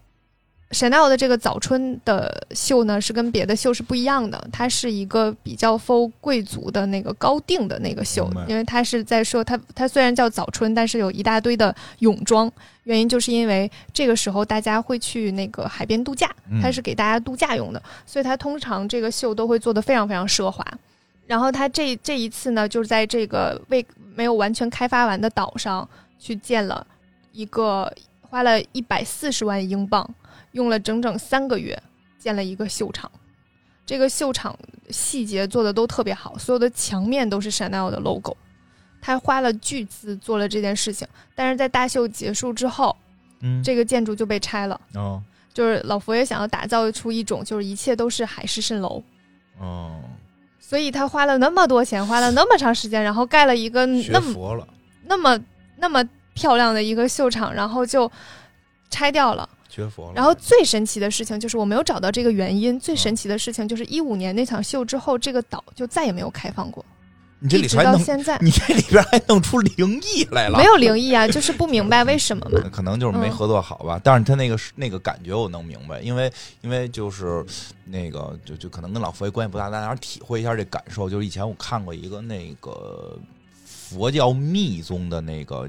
[0.72, 12.50] Chanel 的这个早春的秀呢，是跟别的秀是不一样的，它是一个比较 for 贵族的那个高定的那个秀，因为它是在说它它虽然叫早春，但是有一大堆的泳装，
[12.84, 20.64] 原因就是因为这个时候大家会去那个海边度假，它是给大家度假用的，所以它通常这个秀都会做的非常非常奢华。
[21.26, 23.84] 然后它这这一次呢，就是在这个未
[24.14, 25.88] 没有完全开发完的岛上。
[26.20, 26.86] 去建了
[27.32, 30.08] 一个，花了一百四十万英镑，
[30.52, 31.82] 用了整整三个月
[32.18, 33.10] 建了一个秀场。
[33.86, 34.56] 这个秀场
[34.90, 38.36] 细节做的都特别好，所有的墙面都是 Chanel 的 logo。
[39.00, 42.94] 他花了巨资做了这件事情，但是在大秀结束之后，
[43.40, 44.80] 嗯，这个建筑就被拆了。
[44.94, 45.20] 哦，
[45.54, 49.02] 就是老佛爷想要打造出一种，就是一切都是海市蜃楼。
[49.58, 50.02] 哦，
[50.60, 54.66] 所以他花了那么多钱，花了那么长时间，然后盖了一个那么
[55.06, 55.40] 那么。
[55.80, 56.02] 那么
[56.34, 58.10] 漂亮的一个秀场，然后就
[58.88, 60.12] 拆掉了，绝佛了。
[60.14, 62.78] 然后最神奇的事情就是我没有找到这个原因。
[62.78, 66.84] 最神奇的事情就是一五年那场秀之后，这个岛就再也没有开放过。
[67.42, 70.58] 你这里边到现在， 你这里边还弄出灵异来了？
[70.58, 72.60] 没有灵异啊，就是不明白为什么嘛。
[72.70, 73.98] 可能就是没合作好吧。
[74.04, 77.42] 但是他那个那个感觉我能明白，因为因为就是
[77.86, 81.08] 那个就就可能跟老佛爷关系不大，大家体会一下这感受。
[81.08, 83.18] 就是以前我看过一个那个。
[83.90, 85.68] 佛教密宗的那个，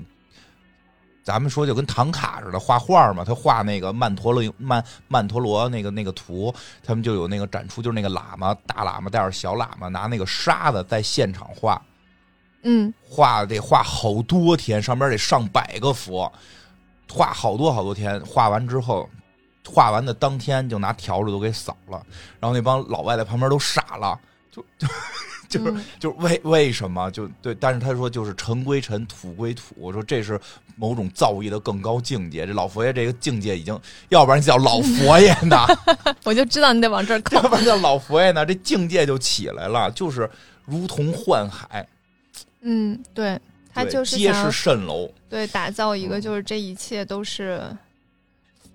[1.23, 6.53] 咱们说就跟唐卡似的画画嘛，他画那个曼陀罗曼曼陀罗那个那个图，
[6.83, 11.81] 他们就有那个展出，就是那个喇嘛大喇嘛带着小喇嘛拿那个沙子在现场画，
[12.61, 16.31] 嗯，画得画好多天，上边得上百个佛，
[17.09, 19.09] 画好多好多天，画完之后，
[19.67, 22.05] 画完的当天就拿笤帚都给扫了，
[22.39, 24.19] 然后那帮老外在旁边都傻了，
[24.51, 24.87] 就就。
[25.59, 29.75] 就是就是为为什么就对，但是他说就是尘归尘，土归土。
[29.77, 30.39] 我说这是
[30.77, 32.47] 某种造诣的更高境界。
[32.47, 33.77] 这老佛爷这个境界已经，
[34.09, 35.57] 要不然叫老佛爷呢，
[36.23, 37.35] 我就知道你得往这儿靠。
[37.35, 40.29] 要不然叫老佛爷呢，这境界就起来了，就是
[40.63, 41.85] 如同幻海。
[42.61, 43.39] 嗯，对
[43.73, 45.11] 他就是皆是蜃楼。
[45.29, 47.61] 对，打造一个就是这一切都是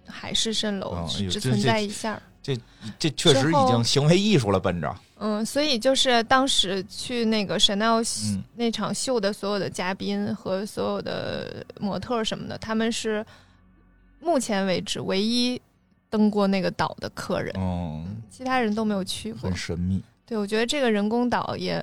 [0.06, 2.20] 海市蜃楼，只存在一下。
[2.42, 2.56] 这
[2.98, 4.94] 这确实已经行为艺术了，奔着。
[5.18, 8.04] 嗯，所以就是当时去那个 Chanel
[8.54, 13.24] 那场秀的所有的嘉宾和所有的模特什么的，他们是
[14.20, 15.60] 目前为止唯一
[16.10, 17.54] 登过那个岛的客人。
[17.56, 20.02] 哦，其他人都没有去过，很神秘。
[20.26, 21.82] 对，我觉得这个人工岛也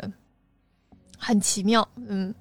[1.17, 1.87] 很奇妙。
[1.95, 2.33] 嗯，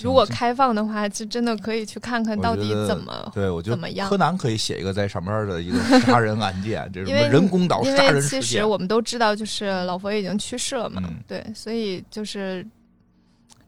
[0.00, 4.08] 如果开放的话，就真的可以去看看到底怎么对，我觉得怎么样。
[4.08, 12.66] 柯南可以写一个在上面的一个杀人案件，这因为人工岛杀人其实我们都知道，就是老佛爷已经去世了嘛，对，所以就是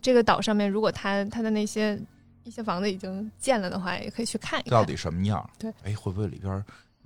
[0.00, 2.00] 这个岛上面，如果他他的那些
[2.44, 4.70] 一些房子已经建了的话，也可以去看一看。
[4.70, 5.48] 到底什么样。
[5.58, 6.52] 对，哎，会不会里边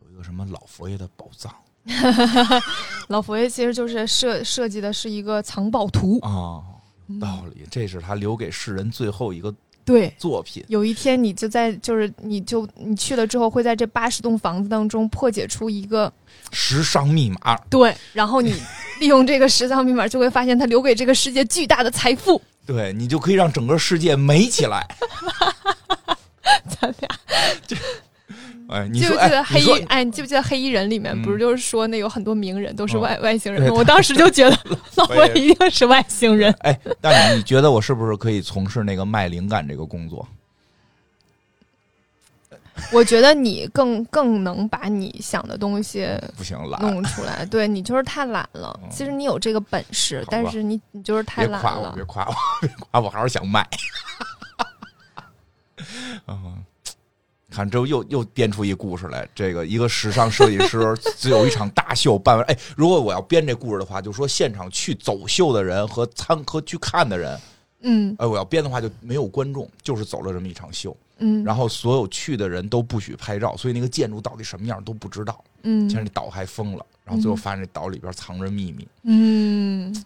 [0.02, 1.52] 有一个什么老佛爷的宝藏？
[3.08, 6.18] 老佛爷其实就是设设计的是一个藏宝图。
[6.20, 6.62] 啊，
[7.20, 10.64] 道理，这是他留给世人最后一个对作品。
[10.68, 16.12] 有一天你就在，就是你就你去了之后，会在这八十栋房子当中破解出一个
[16.52, 17.56] 时尚密码。
[17.70, 18.54] 对，然后你
[19.00, 22.40] 利用这个时尚密码，就会发现他留给这个世界巨大的财富。
[22.66, 24.86] 对你就可以让整个世界美起来。
[26.80, 27.08] 咱俩
[27.66, 27.76] 就。
[28.68, 29.84] 哎，你记不记得黑衣？
[29.88, 33.68] 哎，你记不记得黑衣人里面不是就是说那有很多名人都是外外星人？
[33.74, 34.56] 我当时就觉得
[34.96, 36.52] 老佛爷一定是外星人。
[36.60, 40.26] 哎，但你觉得我是不是可以从事那个卖灵感这个工作？
[42.92, 47.44] 我觉得你更更能把你想的东西不行懒弄出来。
[47.46, 48.78] 对你就是太懒了。
[48.88, 51.90] 其实你有这个本事，但是你你就是太懒了。
[51.96, 53.66] 别夸我， 别夸我，我还是想卖。
[56.28, 56.64] 嗯。
[57.58, 59.28] 看，这又又编出一故事来。
[59.34, 62.46] 这个一个时尚设计师 只有一场大秀办完。
[62.46, 67.40] 哎，如果我要编这故事的话，就说现场去走秀的人和参和去看的人，
[67.80, 80.04] 嗯，哎，我要编的话就没有观众，就是走了这么一场秀，嗯，然后所有去的人都不许拍照，所以那个建筑到底什么样都不知道，嗯，其实那岛还封了，然后最后发现这岛里边藏着秘密，嗯，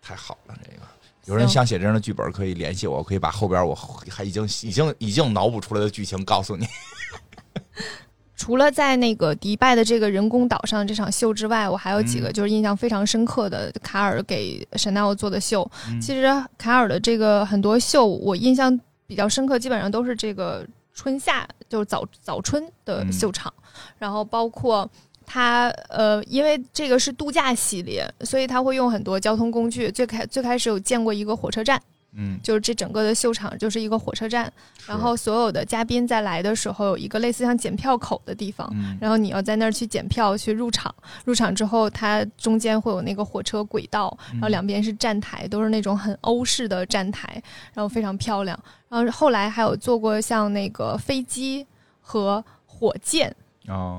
[0.00, 0.93] 太好了，这个。
[1.26, 3.74] 有人想写这样的剧本，可以联系我，可以把后边我
[4.10, 6.66] 还已经已经已经脑补出来的剧情告诉你。
[8.36, 15.70] 除了在那个迪拜的这个人工岛上这场秀之外，我还有几个就是印象非常深刻的卡尔给 Chanel 做的秀。
[16.00, 16.24] 其实
[16.58, 23.52] 卡尔的这个很多秀，我印象比较深刻，基本上都是这个春夏，就是早早春的秀场，
[23.98, 24.90] 然后包括。
[25.26, 29.90] 他呃，因为这个是度假系列，所以他会用很多交通工具。
[29.90, 31.80] 最开最开始有见过一个火车站，
[32.12, 34.52] 嗯，就是这整个的秀场就是一个火车站。
[34.86, 40.94] 然后所有的嘉宾在来的时候有一个类似像检票口的地方，然后你要在那儿去检票去入场。
[41.24, 48.58] 入场之后，它中间会有那个火车轨道，然后两边是站台，都是那种很欧式的站台，然后非常漂亮。
[48.90, 51.66] 然后后来还有做过像那个飞机
[52.00, 53.34] 和火箭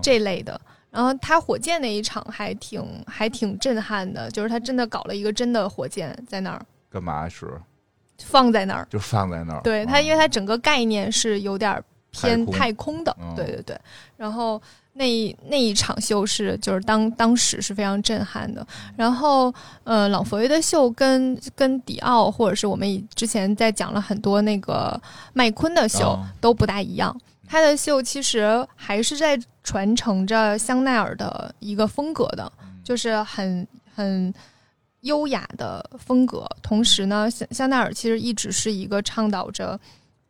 [0.03, 0.61] 这类的。
[0.95, 7.45] 然后他火箭那一场还挺还挺震撼的，就是他真的搞了一个真的火箭在那儿，干嘛是
[8.19, 9.61] 放在那儿，就放在那儿。
[9.61, 13.77] 对他，因为他整个概念是有点偏太空的，对对对。
[14.15, 14.61] 然后
[14.93, 18.65] 那那一场秀是就是当当时是非常震撼的。
[18.95, 19.53] 然后
[19.83, 24.97] 呃，老佛爷的秀跟跟迪奥或者是我们之前在讲了很多那个
[25.33, 27.13] 麦昆的秀都不大一样。
[27.47, 32.51] 他的秀其实还是在传承着香奈儿的一个风格的，
[32.83, 34.33] 就是很很
[35.01, 36.47] 优雅的风格。
[36.61, 39.79] 同时呢，香香奈儿其实一直是一个倡导着，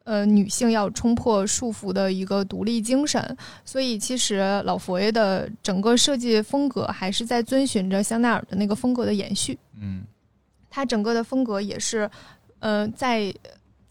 [0.03, 3.37] 呃，女性要冲破束缚的一个独立精神。
[3.63, 9.57] 所以，其实老佛爷的整个设计风格还是在遵循着香奈儿的那个风格的延续。
[9.79, 10.03] 嗯，
[10.69, 12.09] 他整个的风格也是，
[12.59, 13.33] 呃，在。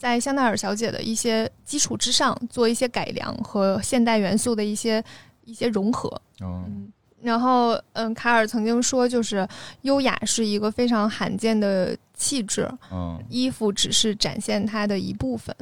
[0.05, 5.03] 在香奈儿小姐的一些基础之上，做一些改良和现代元素的一些
[5.47, 6.21] 一些融合。
[6.43, 9.49] 嗯，然后，嗯，卡尔曾经说，就是
[9.81, 12.71] 优雅是一个非常罕见的气质。
[12.93, 15.57] 嗯，衣服只是展现它的一部分，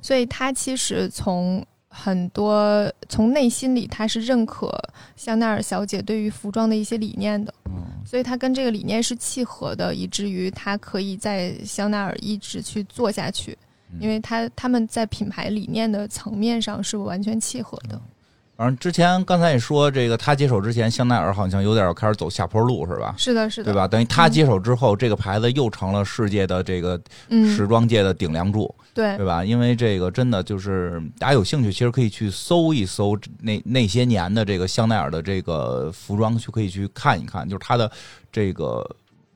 [0.00, 4.72] 所以他其实从很多从内心里，他是认可
[5.16, 7.52] 香奈儿小姐对于服装的一些理念的。
[7.66, 13.54] 嗯，所以他跟这个理念是契合的，以至于他可以在香奈儿一直去做下去。
[14.00, 18.00] 因为他他们在品牌理念的层面上是完全契合的。
[18.54, 23.14] 反正之前刚才也说，这个他接手之前，香奈儿好像有点开始走下坡路，是吧？
[23.16, 23.88] 是的，是的，对吧？
[23.88, 27.00] 等于他接手之后，这个牌子又成了世界的这个
[27.30, 29.44] 时装界的顶梁柱，对对吧？
[29.44, 37.90] 因为这个真的就是大家有兴趣，其实可以去搜一搜那那些年的这个香奈儿的这个服装，去可以去看一看，就是它的
[38.30, 38.88] 这个。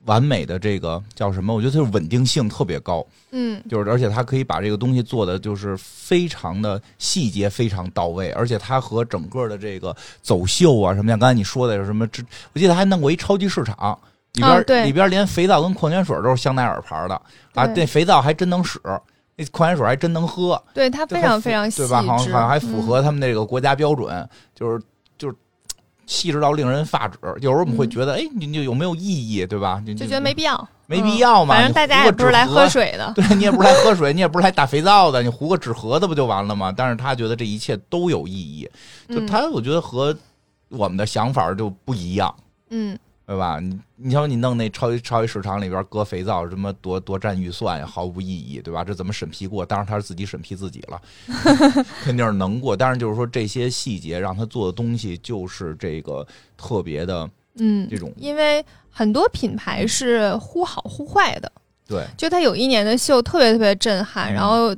[0.07, 1.53] 完美的这个叫什么？
[1.53, 12.07] 我觉得它是稳定性特别高，嗯，就是而且它可以把这个东西做的就是非常的细节非常到位，而且它和整个的这个走秀啊什么像刚才你说的有什么？
[12.53, 13.97] 我记得还弄过一超级市场，
[14.33, 17.15] 里边里边连肥皂跟矿泉水都是香奈儿牌的
[17.53, 18.79] 啊，那肥皂还真能使，
[19.35, 22.01] 那矿泉水还真能喝，对它非常非常细对吧？
[22.01, 24.85] 好像好像还符合他们那个国家标准，就是就是
[26.07, 27.19] 细致到令人发指。
[27.41, 29.79] 有时候我们会觉得，哎，你就有没有意义，对吧？
[29.85, 31.53] 就觉得没必要，没必要嘛。
[31.53, 36.73] 反正大家也不是来喝水的， 对你也不是来喝水，你也不是来打肥皂的，你糊个纸盒子不就完了吗？
[36.75, 38.67] 但是他觉得这一切都有意义，
[39.09, 40.15] 就他我觉得和
[40.69, 42.33] 我们的想法就不一样。
[42.71, 42.97] 嗯。
[43.27, 43.59] 对吧？
[43.59, 48.85] 你你瞧，你弄那超级超级市场里边搁肥皂，什么多多占预算呀，毫无意义，对吧？
[48.85, 49.65] 这怎么审批过？
[49.65, 51.01] 当然他是自己审批自己了，
[52.05, 52.75] 肯定是能过。
[52.75, 58.13] 但是就是说这些细节让他做的东西就是这个特别的，嗯，这种。
[58.15, 61.51] 因为很多品牌是忽好忽坏的，
[61.85, 62.05] 对。
[62.15, 64.73] 就他有一年的秀特别特别震撼，然后。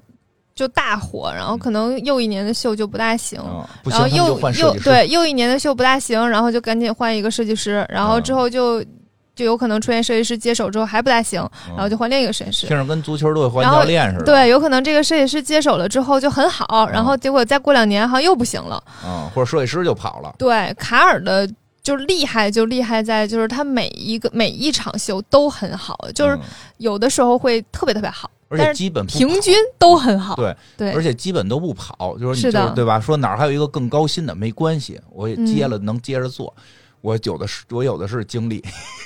[0.59, 3.39] 就大火，然后可能又一年的秀就不大行，
[3.85, 8.83] 然后又又对又一年的秀不大行，然后就赶紧换一个设计师，然后之后就
[9.33, 12.67] 就有可能出现设计师接手之后还不大行，然后就换另一个设计师。
[12.67, 14.25] 听着跟足球队换教练似的。
[14.25, 18.83] 对，有可能这个设计师接手了之后就很好，然后结果再过两年好像又不行了。
[19.05, 20.35] 嗯，或者设计师就跑了。
[20.37, 21.49] 对，卡尔的
[21.81, 26.37] 就厉害，就厉害在就是他每一个每一场秀都很好，就是
[26.79, 28.29] 有的时候会特别特别好。
[28.49, 32.99] 而且基本平均都很好，对对，而且基本都不跑，就是是的，对吧？
[32.99, 36.53] 说哪儿还有一个更高薪的，没关系，我也接了，能接着做。
[37.01, 38.61] 我有的是，我有的是精力，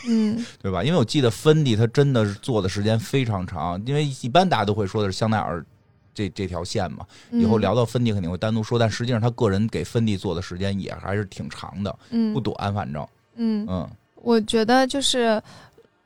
[0.08, 0.84] 嗯， 对吧？
[0.84, 5.64] 因为我记得芬迪他真的是做的时间非常长，因为一般大家都会说的是香奈儿
[6.12, 7.06] 这这条线嘛。
[7.30, 15.40] 以后聊到芬迪肯定会单独说，但实际上他个人给芬迪做的时间也还是挺长的，嗯，不短，反正，嗯嗯，我觉得就是，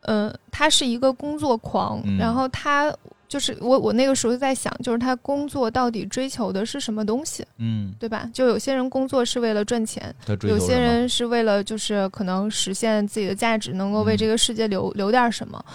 [0.01, 2.93] 嗯，他是一个工作狂，然后他。
[3.27, 7.45] 就是我，我那个时候在想，就是他工作到底追求的是什么东西？
[7.57, 8.29] 嗯，对吧？
[8.33, 10.13] 就有些人工作是为了赚钱，
[10.43, 15.65] 有些人是为了就是可能实现自己的价值，能够为这个世界留留点什么。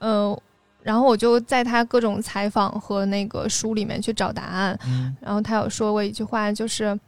[0.00, 0.38] 嗯，
[0.82, 4.78] 然后我就在他各种采访和那个书里面去找答案。
[4.86, 6.98] 嗯，然后他有说过一句话，就是。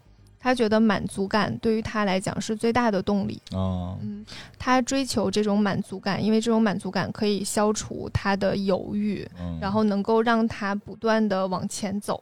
[0.42, 3.40] 他觉得满足感对于他来讲是最大的动力。
[3.52, 4.26] 哦，嗯，
[4.59, 9.24] 他追求这种满足感，因为这种满足感可以消除他的犹豫，
[9.61, 12.20] 然后能够让他不断的往前走。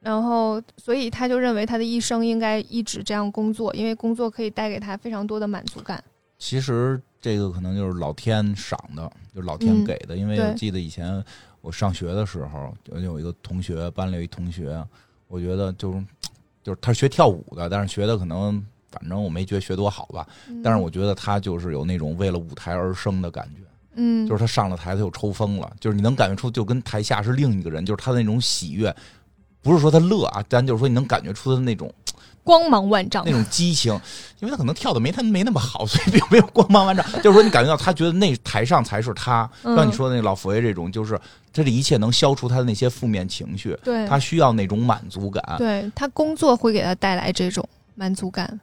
[0.00, 6.02] 然后，所以他就认为他的一生应该一直这样工作，因为工作可以带给他非常多的满足感。
[6.38, 9.02] 其实这个可能就是老天赏的，
[9.34, 10.16] 就是老天给的。
[10.16, 11.22] 因为我记得以前
[11.60, 14.82] 我上学的时候，有有一个同学，班里有一同学，
[15.28, 16.02] 我觉得就是。
[16.64, 20.26] 就是他学跳舞的，但是学的可能，反正我没觉得学多好吧。
[20.62, 23.60] 但是我觉得他就是有那种为了舞台而生的感觉。
[23.96, 25.70] 嗯，就是他上了台，他就抽风了。
[25.78, 27.86] 就是你能感觉出，就跟台下是另一个人。
[27.86, 28.92] 就是他的那种喜悦，
[29.62, 31.92] 不是说他乐啊，咱就是说你能感觉出的那种
[32.42, 33.92] 光芒万丈，那种激情。
[34.40, 37.04] 因为他可能跳的没他没那么好，所以并没有光芒万丈。
[37.22, 39.48] 就是说你感觉到他觉得那台上才是他。
[39.62, 41.18] 像你说的那老佛爷这种，就是。
[41.56, 48.58] 他这一切能消除他的那些负面情绪，对他需要那种满足感，对他工作会给他带来这种满足感。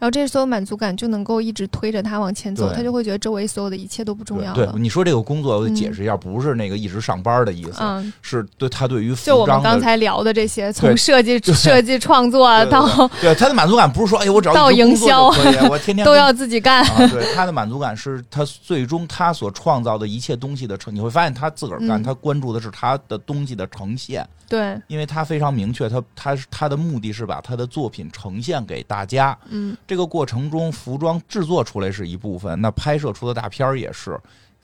[0.00, 4.72] 然后这所有满足感就能够一直推着他往前走，他就会觉得周围所有的一切都不重要了。
[4.72, 7.82] 对，你说这个工作，我解释一下，不是那个一直上班的意思，
[8.22, 12.88] 是对他对于就我们刚才聊的这些，从设计设计创作到
[13.20, 15.26] 对他的满足感，不是说哎我只要到营销，
[15.68, 16.82] 我天天 都要自己干。
[17.10, 24.26] 对他的满足感是他最终他所创造的一切东西的成，你会发现他自个儿干，他关注的是他的东西的呈现。
[24.50, 29.38] 对，因为他非常明确，他他他的目的是把他的作品呈现给大家。
[29.48, 34.18] 嗯，这个过程中，服装制作出来是一部分，那拍摄出的大片儿也是，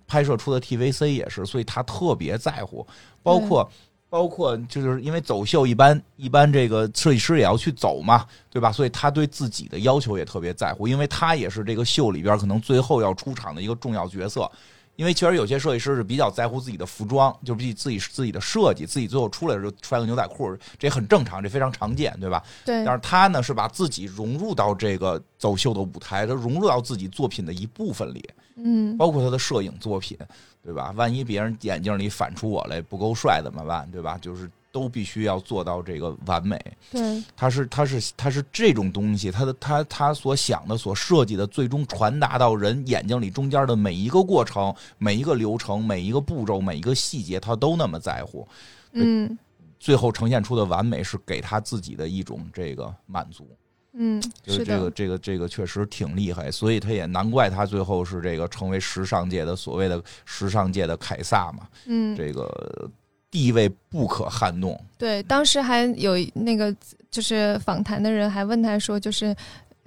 [0.08, 2.84] 拍摄出的 TVC 也是，所以他特别在乎。
[3.22, 3.70] 包括
[4.08, 8.72] 包括，就是因为走秀一般一般，这个设计师也要去走嘛，对吧？
[8.72, 14.50] 所以他对自己的要求也特别在乎，因为他也是这个秀里边可能最后要出场的一个重要角色。
[14.96, 22.42] 因为确实有些设计师是比较在乎自己的服装，就是比自己自己的设计，自己最后出来的时候穿个牛仔裤，这也很正常，这非常常见，对吧？
[22.64, 22.84] 对。
[22.84, 30.18] 但是他呢，是把自己融入到这个走秀的舞台，他融入到自己作品的一部分里，嗯，包括他的摄影作品，
[30.64, 30.92] 对吧？
[30.96, 33.88] 万一别人眼镜里反出我来不够帅怎么办？
[33.90, 34.18] 对吧？
[34.20, 34.50] 就是。
[34.76, 36.60] 都必须要做到这个完美。
[36.90, 48.46] 对，他是他是他是这种东西，他的他他所想的、所设计的，最终传达到人眼睛里中间的每一个过程、每一个流程、每一个步骤、每一个细节，他都那么在乎。
[48.92, 49.38] 嗯，
[49.80, 53.48] 最后呈现出的完美是给他自己的一种这个满足。
[53.94, 61.66] 嗯，是这个这个这个确实挺厉害，所以他也难怪他最后是这个成为时尚界的所谓的时尚界的凯撒嘛。
[61.86, 62.90] 嗯，这个。
[63.36, 64.80] 地位不可撼动。
[64.96, 66.74] 对，当时还有那个
[67.10, 69.36] 就是访谈的人还问他说：“就是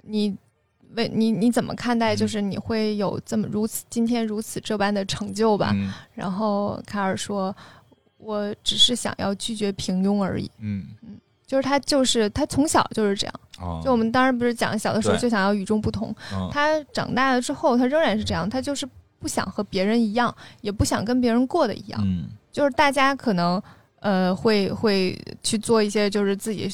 [0.02, 0.32] 你
[0.94, 2.14] 为你你怎么看待？
[2.14, 5.74] 就是你会有这么如此今天如此这般的成就吧？”
[6.14, 7.52] 然后卡尔说
[8.18, 13.34] ：“我只是想要拒绝平庸而已。”嗯嗯，就是他就是他从小就是这样。
[13.82, 16.14] 就我们当时不是讲小的时候就想要与众不同，
[16.52, 18.88] 他长大了之后，他仍然是这样，他就是
[19.20, 22.00] 不想和别人一样，也不想跟别人过的一样。
[22.04, 23.62] 嗯，就是大家可能
[24.00, 26.68] 呃会会去做一些就是自己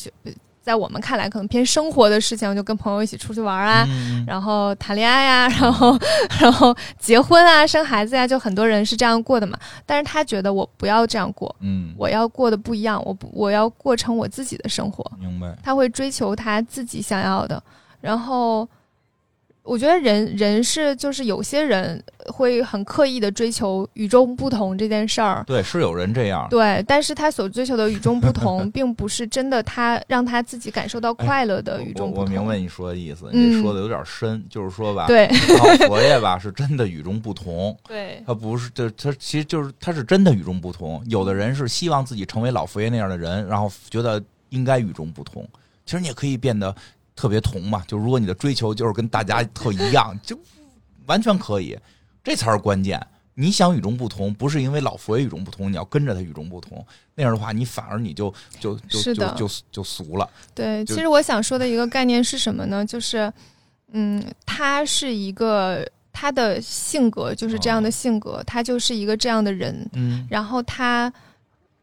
[0.62, 3.86] 在我们看来可能偏生活的事情，就跟朋友一起出去玩啊，
[4.26, 5.96] 然后谈恋爱呀， 然后
[6.40, 9.56] 然后结婚啊，生孩子呀，就很多人是这样过的嘛。
[9.84, 15.08] 但是他觉得我不要这样过，嗯，我要过得不一样，我不我要过成我自己的生活。
[15.20, 15.56] 明白。
[15.62, 17.62] 他会追求他自己想要的，
[18.00, 18.68] 然后。
[19.66, 32.24] 我觉得人人是就是有些人会很刻意的追求与众不同这件事儿，对，是有人这样，对，但是他所追求的与众不同， 并不是真的他让他自己感受到快乐的与众不同。
[32.24, 35.26] 我明白你说的意思，你说的有点深，就是说吧，对，
[35.58, 41.02] 老佛爷吧是真的与众不同， 对，他不是，就他其实就是他是真的与众不同。
[41.08, 45.46] 有的人是希望自己成为老佛爷那样的人，然后觉得应该与众不同。
[45.84, 46.74] 其实你也可以变得。
[47.16, 50.38] 特别同嘛，就如果你的追求就是跟大家特一样， 就
[51.06, 51.76] 完全可以，
[52.22, 53.04] 这才是关键。
[53.34, 60.28] 你想与众不同，不是因为老佛爷与众不同，你要跟着他与众不同，那样的话，你反而你就就就就就就俗了。
[60.54, 62.84] 对，其实我想说的一个概念是什么呢？
[62.84, 63.32] 就是，
[63.92, 71.12] 嗯，他是一个他的性格就是这样的性格，他就是一个这样的人，嗯，然后他。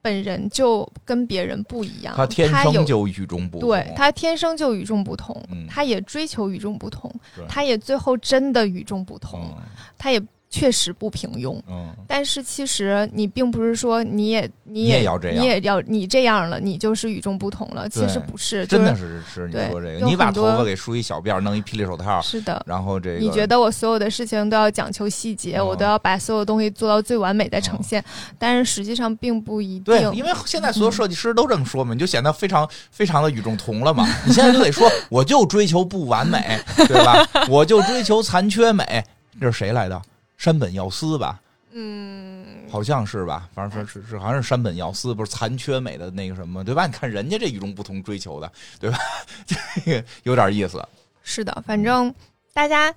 [0.03, 3.67] 本人就跟别人不一样，他天生就与众不同。
[3.67, 7.11] 对他天生就与众不同，他也追求与众不同，
[7.49, 9.57] 他也最后真的与众不同，
[9.97, 10.21] 他也。
[10.53, 17.89] 确实不平庸，嗯，但是其实你并不是说你也你也要这样，你也要你这样了，你就是与众不同了。
[17.89, 22.63] 其实不是，真的是是你说这个，你把头发给梳一小辫，弄一霹雳手套，是的。
[22.67, 28.05] 然后这个，你觉得我所有的事情都要讲求细节，我都要把所有东西做到最完美再呈现，
[28.37, 29.85] 但是实际上并不一定。
[29.85, 34.07] 对，因为现在所有设计师都这么说嘛，你就显得非常非常的与众同了嘛。
[34.23, 37.27] 你现在就得说，我就追求不完美，对吧？
[37.49, 39.03] 我就追求残缺美，
[39.41, 39.99] 这是谁来的？
[40.43, 41.39] 山本耀司吧，
[41.71, 46.85] 嗯，好像是吧，反正是是是，好像是山本耀司，不是残缺美的那个什么，对吧？
[46.85, 48.97] 你看人家这与众不同追求的，对吧？
[49.47, 49.55] 这
[49.89, 50.85] 个有点意思。
[51.23, 52.13] 是的，反正
[52.51, 52.93] 大家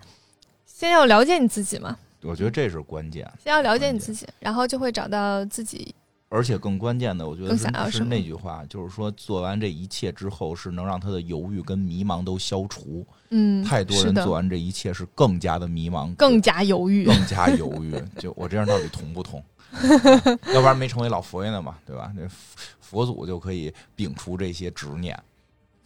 [0.64, 3.24] 先要了解你自己嘛，我觉得这是关键。
[3.44, 5.94] 先要了解你自己，然后就会找到自己。
[6.36, 13.06] 而且更关键的，我觉得是那句话，就是说做完这一切之后，是能让他的犹豫跟迷茫都消除。
[13.30, 17.98] 嗯，太多人做完这一切是更加的迷茫，更加犹豫，更加犹豫。
[18.20, 19.42] 就我这样到底同不同？
[20.52, 22.12] 要不然没成为老佛爷呢嘛，对吧？
[22.14, 22.22] 那
[22.80, 25.18] 佛祖就可以摒除这些执念。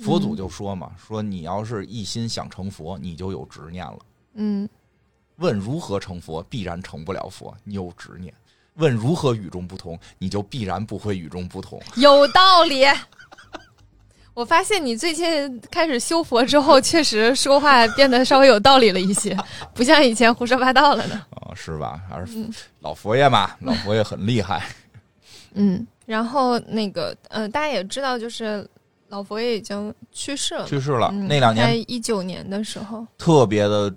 [0.01, 3.99] 佛祖就说嘛，说你要是一心想成佛，你就有执念了。
[4.35, 4.69] 嗯，
[5.37, 8.35] 问如何成佛，必然成不了佛，你有执念。
[8.75, 11.81] 问如何与众不同，你就必然不会与众不同。
[11.97, 12.85] 有道理。
[14.33, 19.37] 我发现你最近开始修佛之后，确实说话变得稍微有道理了一些，
[19.75, 21.27] 不像以前胡说八道了呢。
[21.31, 22.01] 哦，是吧？
[22.09, 22.49] 还是
[22.81, 23.55] 老佛爷嘛？
[23.61, 24.65] 老佛爷很厉害。
[25.53, 28.67] 嗯，然后那个，呃，大家也知道，就是
[29.09, 31.11] 老佛爷已经去世了，去世了。
[31.11, 33.93] 那两年，在一九年的时候，特别的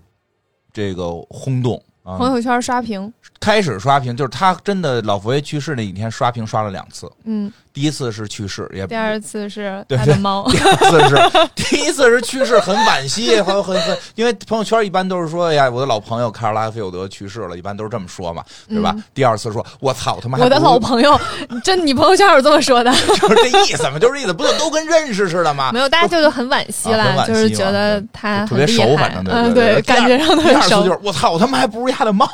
[0.74, 1.82] 这个轰动。
[2.04, 7.10] 朋友圈刷屏，开始刷屏就是他真的老佛爷去世那几天刷屏刷了两次。
[7.24, 10.48] 嗯，第一次是去世，也第二次是他的猫。
[10.52, 18.96] 第二次是第一次是去世，很惋惜，很很很，因为朋友圈一般都是说，哎呀，我的老朋友卡尔拉菲有德去世了，一般都是这么说嘛，对吧？
[19.16, 21.20] 第二次说，我操他妈，我的老朋友，
[21.64, 22.94] 真你朋友圈有这么说的？
[23.20, 25.72] 就是这意思嘛，就是这意思，不就都跟认识似的吗？
[25.74, 30.60] 没有，大家就是很惋惜了，就是觉得他特别熟，反正嗯，对，感觉上特别熟。
[30.60, 32.28] 第二次就是我操，我他妈还不如他的猫。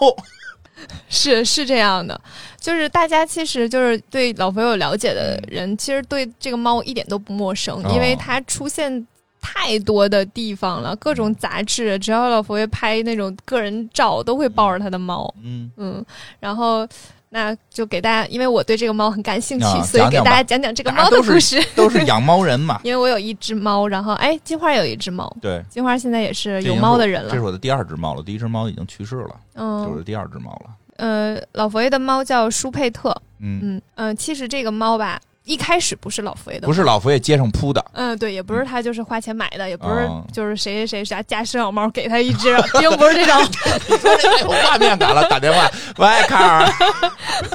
[1.10, 2.20] 是是这样的，
[2.60, 9.06] 就是大家其实就是对老佛爷有了解的人，其实对这个猫一点都不陌生，因为它出现
[9.42, 15.34] 太多的地方了，各种杂志，只要老佛爷拍那种个人照，都会抱着他的猫。
[15.42, 16.06] 嗯嗯，
[16.42, 16.86] 然后
[17.30, 21.64] 那就给大家，因为我对这个猫很感兴趣，所以给大家讲讲这个猫的故事。
[21.74, 27.30] 都是养猫人嘛， 因为我有一只猫，然后哎，金花有一只猫，对，金花现在也是有猫的人了。
[27.30, 30.72] 这是我的第二只猫了，第一只猫已经去世了，嗯，就是第二只猫了。
[31.00, 33.10] 呃，老佛爷的猫叫舒佩特。
[33.42, 37.84] 嗯嗯嗯，其实这个猫吧，一开始不是老佛爷的，不是老佛爷街上扑的。
[37.94, 43.42] 嗯，对，也不是他就是花钱买的，也不是就是谁谁谁家家生小猫给他一只， 并不是这种。
[43.88, 46.68] 你说这太有画面感了，打电话， 喂，卡尔，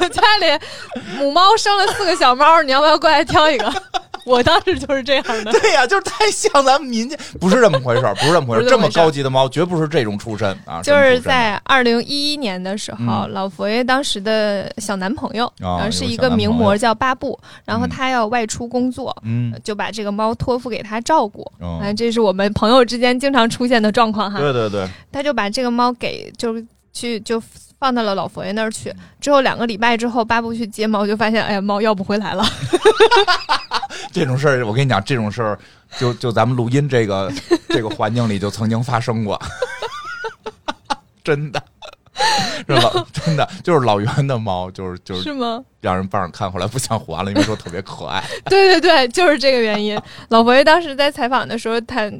[0.08, 0.58] 家里
[1.18, 3.70] 母猫生了四个小猫，你要不要过来挑一个？
[4.26, 5.52] 我当时就是这样的。
[5.52, 8.70] 对呀，就是太像咱们民间，不是这么回事儿，不是这么回事儿。
[8.70, 10.80] 这么高级的猫，绝不是这种出身啊。
[10.82, 21.42] 就是在二零一一年的时候，老佛爷当时的小男朋友，啊，是一个名模叫巴布，然后他要外出工作，嗯，就把这个猫托付给他照顾。
[21.60, 24.38] 啊，这是我们朋友之间经常出现的状况哈。
[24.38, 26.54] 对对对，他就把这个猫给，就
[26.92, 27.42] 去就。
[27.80, 32.42] 放到了老佛爷那儿去，之后两个礼拜之后，巴布去接猫，就发现，哎呀，猫要不回来了。
[34.12, 35.58] 这种事儿，我跟你讲，这种事儿，
[35.98, 37.32] 就就咱们录音这个
[37.68, 39.40] 这个环境里，就曾经发生过。
[41.24, 41.62] 真的，
[42.66, 45.62] 是老真的，就是老袁的猫，就是就是是吗？
[45.80, 48.22] 让人帮着看，后来不想还了，因为说特别可爱。
[48.46, 49.98] 对对对，就是这个原因。
[50.28, 52.10] 老佛爷当时在采访的时候，他。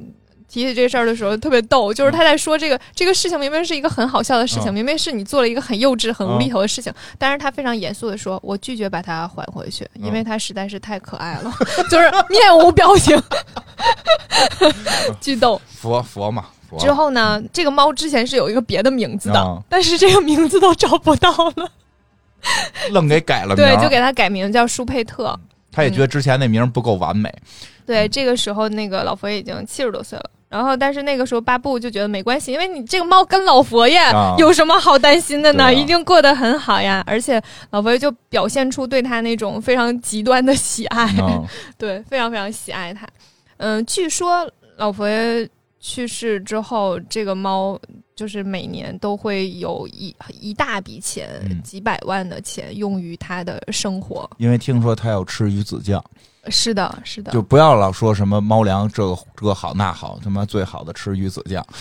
[0.49, 11.53] 提起这事儿的时候特别逗，就是他在说这个这个事情明明是一个很好笑的事情，明明是你做了一个很幼稚、很无厘头的事情，但是他非常严肃的说：“我拒绝把它还回去，因为它实在是太可爱了，
[11.90, 13.20] 就是面无表情，
[15.20, 16.47] 巨逗。”佛佛嘛。
[16.78, 21.70] 之后呢，这个猫之前是有一个别的名字的， 但是这个名字都找不到了，
[22.90, 23.55] 愣给改了。
[23.55, 25.38] 对，就给它改名叫舒佩特。
[25.70, 27.32] 他也觉得之前那名不够完美。
[27.86, 30.30] 对，这个时候那个老佛爷已经七十多岁了。
[30.49, 33.99] 然后，但是那个时候巴布就觉得没关系，因为你这个猫跟老佛爷
[34.38, 35.74] 有什么好担心的呢？
[35.74, 37.03] 一定过得很好呀。
[37.07, 41.12] 而且老佛爷就表现出对他那种非常极端的喜爱，
[41.76, 43.09] 对，非常非常喜爱他。
[43.57, 45.49] 嗯，据说老佛爷
[45.80, 47.78] 去世之后，这个猫
[48.14, 51.28] 就是每年都会有一一大笔钱，
[51.64, 56.03] 几百万的钱用于他的生活，因为听说他要吃鱼子酱。
[56.49, 61.64] 是的，是的，就不要老说什么猫粮这个这个好那好，他妈最好的吃鱼子酱。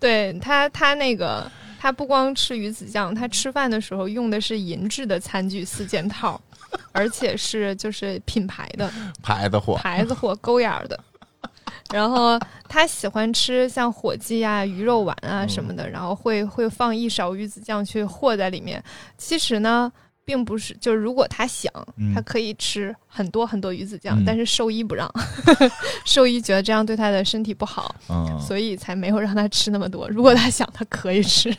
[0.00, 6.40] 对他，他那个他不光吃鱼子酱，他吃饭的时候用的是银质的餐具四件套，
[6.92, 10.98] 而且是就是品牌的牌子货，牌子货勾眼的。
[11.92, 18.82] 然后他喜欢吃像火鸡啊、鱼肉丸啊什么的，然后会会放一勺鱼子酱去和在里面。
[19.16, 19.92] 其实呢。
[20.28, 21.72] 并不是，就是如果他想，
[22.14, 25.10] 他可以吃很多很多鱼子酱，但是兽医不让，
[26.04, 27.94] 兽医觉得这样对他的身体不好，
[28.38, 30.06] 所以才没有让他吃那么多。
[30.10, 31.50] 如果他想，他可以吃，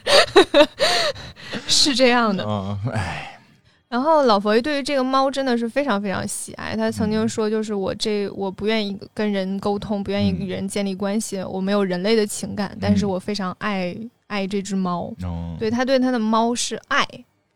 [1.66, 2.46] 是这样的。
[2.94, 3.40] 哎，
[3.88, 13.98] 然后老佛爷对于这个猫真的是非常非常喜爱，他曾经说，就是我这我不愿意跟人沟通，不愿意与人建立关系，我没有人类的情感，但是我非常爱
[14.28, 15.12] 爱这只猫。
[15.58, 17.04] 对他对他的猫是爱。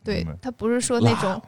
[0.04, 1.40] 对他不是说那种，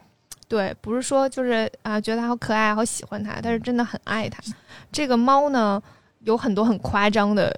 [0.47, 4.41] 对，不是说就是啊，觉得它好可爱，好喜欢它，但是真的很爱它。
[4.91, 5.81] 这个猫呢，
[6.21, 7.53] 有很多很夸张的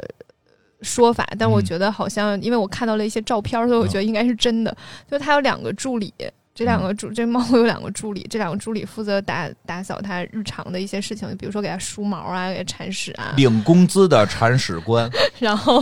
[0.81, 4.75] 说法，但我觉得好像，因为我看到了一些照片，所以我觉得应该是真的。
[5.09, 6.13] 就它有两个助理，
[6.53, 15.81] 这两个助这猫有两个助理，这两个助理负责打打扫它日常的一些事情，比如说给它梳毛啊，给它铲屎啊，领工资的铲屎官， 然后，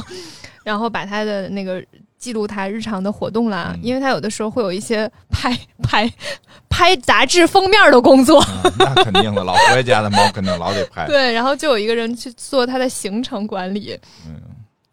[0.64, 1.84] 然后把它的那个。
[2.18, 6.12] 记录他日常的活动啦，因为他有的时候会有一些拍 拍
[6.70, 8.44] 拍杂志封面的工作。
[8.78, 11.06] 那肯定的，老佛爷家的猫肯定老得拍。
[11.08, 13.98] 对，然后就有一个人去做他的行程管理。
[14.28, 14.42] 嗯，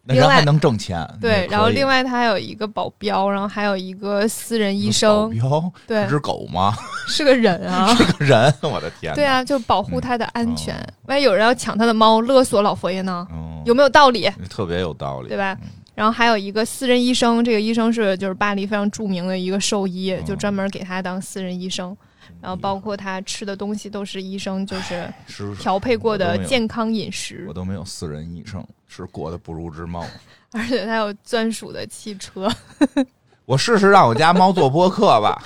[0.05, 1.07] 那人还能挣钱。
[1.21, 5.31] 对，然后另外他还有一个保镖，然后还有一个私人医生。
[5.41, 5.73] 保镖？
[5.87, 6.77] 对，是只狗吗？
[7.09, 8.55] 是个人啊，是个人！
[8.63, 9.15] 我的天。
[9.15, 10.75] 对啊，就保护他的安全。
[11.07, 13.27] 万一有人要抢他的猫，勒索老佛爷呢？
[13.65, 14.31] 有没有道理？
[14.51, 15.57] 特别有道理，对吧？
[15.95, 21.97] 然后还有一个私人医生，这个医生是就是巴黎非常著名的一个兽医，就专门给他当私人医生。
[22.41, 25.11] 然后包括他吃的东西都是医生就是
[25.59, 27.45] 调配过的健康饮食。
[27.49, 30.05] 我都没有私人医生，是过得不如只猫。
[30.53, 32.51] 而且他有专属的汽车。
[33.47, 35.43] 我试试让我家猫做播客吧。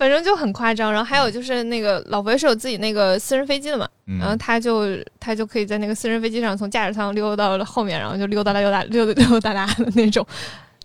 [0.00, 3.86] 反正就很夸张，然后还有就是那个老佛爷是有自己那个私人飞机的嘛，
[4.18, 4.86] 然后他就
[5.20, 10.26] 他就可以在那个私人飞机上从驾驶舱溜到了后面，然后就溜达溜达溜达溜达达的那种，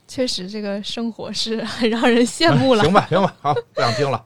[0.06, 2.84] 确实这个生活是很让人羡慕了。
[2.84, 4.22] 行吧，行吧，好，不想听了，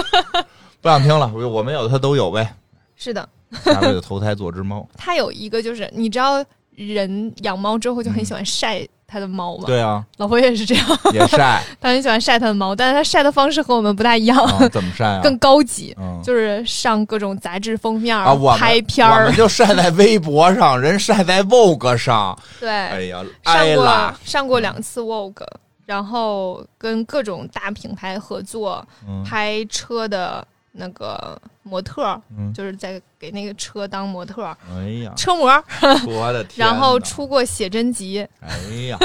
[0.80, 2.54] 不想听了，我没有的他都有呗。
[2.96, 3.28] 是的，
[3.62, 4.88] 下辈子投胎做只猫。
[4.96, 6.42] 他有一个就是你知道，
[6.76, 8.86] 人养猫之后就很喜欢晒。
[9.08, 14.36] 他的猫嘛，对啊，老婆也是这样，也晒， 他很喜欢晒他的猫，但是他晒的方式和我们不大一样，
[14.68, 15.20] 怎么晒啊？
[15.22, 25.46] 更高级，就是上各种杂志封面啊，拍片儿，我们就晒在微博上，人晒在 Vogue 上， 对，哎呀，上过上过两次 Vogue，
[25.84, 28.84] 然后跟各种大品牌合作
[29.24, 30.44] 拍车的。
[30.76, 32.20] 那个模特，
[32.54, 34.44] 就是在给那个车当模特。
[34.70, 35.46] 哎呀，车模，
[36.06, 36.66] 我的天！
[36.66, 38.26] 然后出过写真集。
[38.40, 38.56] 哎
[38.88, 38.98] 呀，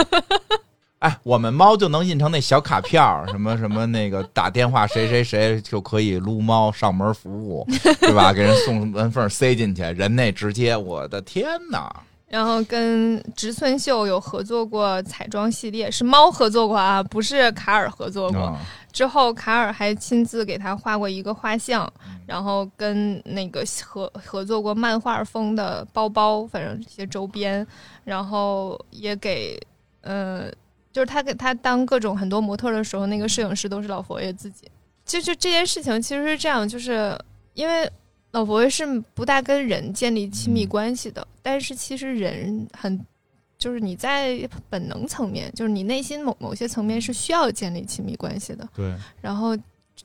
[1.00, 7.66] 哎，我们猫就能印成那小卡片儿，什么什么那个打电话谁谁谁就可以撸猫上门服务，
[8.00, 8.32] 对吧？
[8.32, 11.92] 给人送门缝塞进去，人那直接，我的天哪！
[12.32, 18.58] 然后跟植村秀有合作过彩妆系列，是猫合作过啊，不是卡尔合作过。
[18.94, 21.92] 之后卡尔还亲自给他画过一个画像，
[22.26, 27.68] 然后跟那个合合作过漫画风的包包，反正这些周边，
[28.06, 29.60] 然后也给
[30.00, 30.50] 呃，
[30.94, 34.72] 就是他给他当各种很多模特的时候，那个摄影师都是老佛爷自己。
[35.06, 37.20] 就就这件事情其实是这样，就是
[37.56, 37.92] 因为。
[38.32, 43.00] 老佛爷是不大跟人建立亲密关系的，但是其实人很，
[43.58, 48.68] 就是你在本能层面，就是你内心某某些层面是需要建立亲密关系的。
[48.74, 48.96] 对。
[49.22, 49.58] 然后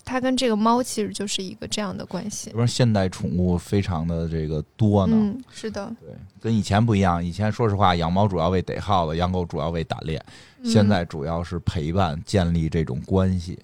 [0.04, 2.50] 它跟这个猫其实就是一个这样的关系。
[2.50, 5.16] 不是现代宠物非常的这个多呢。
[5.16, 5.90] 嗯，是的。
[6.00, 6.10] 对，
[6.40, 7.24] 跟以前不一样。
[7.24, 10.20] 以前说实话，养猫主要为逮耗子，养狗主要为打猎。
[10.64, 13.56] 现在主要是陪伴，建立这种关系，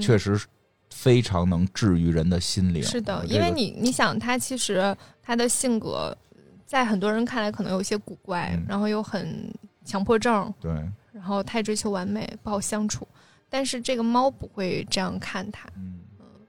[0.00, 0.46] 确实是。
[0.94, 2.80] 非常能治愈人的心灵。
[2.82, 6.16] 是的，因为你你想，他其实他的性格，
[6.64, 9.52] 在很多人看来可能有些古怪，然后又很
[9.84, 10.72] 强迫症，对，
[11.12, 13.06] 然后太追求完美，不好相处。
[13.50, 16.00] 但是这个猫不会这样看他，嗯，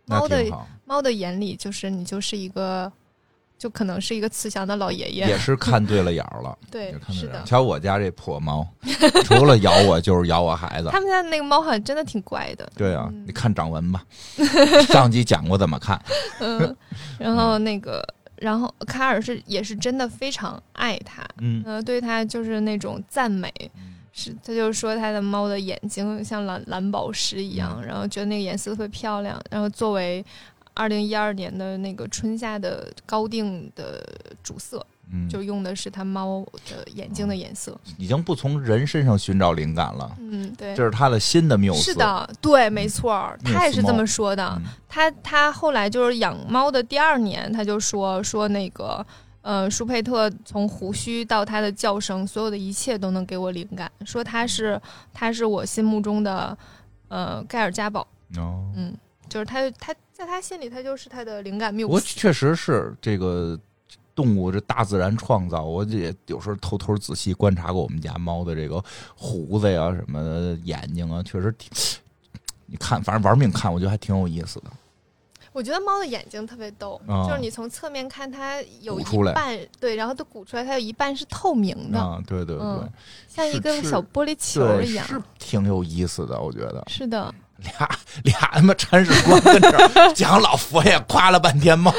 [0.05, 0.45] 猫的
[0.85, 2.91] 猫的眼里就是你就是一个。
[3.57, 6.57] 就可能是一个慈祥的老爷爷，也是看对了眼儿了。
[6.69, 7.41] 对，是的。
[7.43, 8.67] 瞧我家这破猫，
[9.23, 10.89] 除了咬我就是咬我孩子。
[10.91, 12.69] 他们家那个猫好像真的挺乖的。
[12.75, 14.03] 对啊，你看掌纹吧，
[14.89, 15.99] 上集讲过怎么看。
[16.41, 16.75] 嗯，
[17.17, 23.49] 然后那个，然后卡尔是也是真的非常爱他，嗯，呃，对他就是那种赞美，
[24.11, 30.23] 是他就说他的猫的眼睛像蓝蓝宝石一样，然后觉得那个颜色特别漂亮，然后作为。
[30.75, 34.05] 二零一二年的那个春夏的高定的
[34.43, 40.15] 主色，嗯，就用的是它猫的眼睛的颜色，已经不从人身上寻找灵感了。
[40.19, 41.81] 嗯，对，这是他的新的缪斯。
[41.81, 44.61] 是的，对，没错，他也是这么说的。
[44.89, 49.05] 他他后来就是养猫的第二年，他就说说那个
[49.43, 53.89] 呃，舒佩特从胡须到他的叫声，所有的一切都能给我灵感。
[54.05, 54.79] 说他是
[55.13, 56.57] 他是我心目中的
[57.07, 58.05] 呃盖尔加堡。
[58.37, 58.93] 哦，嗯，
[59.29, 59.95] 就是他他。
[60.15, 61.93] 在他心里，他就是他的灵感缪斯。
[61.93, 63.59] 我确实是这个
[64.15, 65.65] 动物，这大自然创造。
[65.65, 68.81] 我也有时候偷偷仔细观察过我们家猫的这个
[69.13, 71.69] 胡子呀、什么眼睛啊，确实挺。
[72.67, 74.71] 你看，反正玩命看，我觉得还挺有意思的。
[75.51, 79.03] 我觉得猫的眼睛特别逗，就是你从侧面看，它有一
[79.33, 81.99] 半对，然后它鼓出来，它有一半是透明的。
[81.99, 82.89] 啊，对对对，
[83.27, 86.41] 像一个小玻璃球一样，是挺有意思的。
[86.41, 87.33] 我觉得是的。
[87.57, 87.89] 俩
[88.23, 91.91] 俩他妈铲屎官跟这 讲老佛爷夸了半天猫，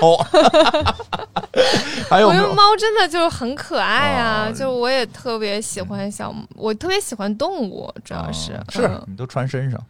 [2.08, 4.50] 还有猫真的就是很可爱啊！
[4.52, 9.80] 就我也特别喜欢小，我特别喜欢动物，主要是是你都穿身上，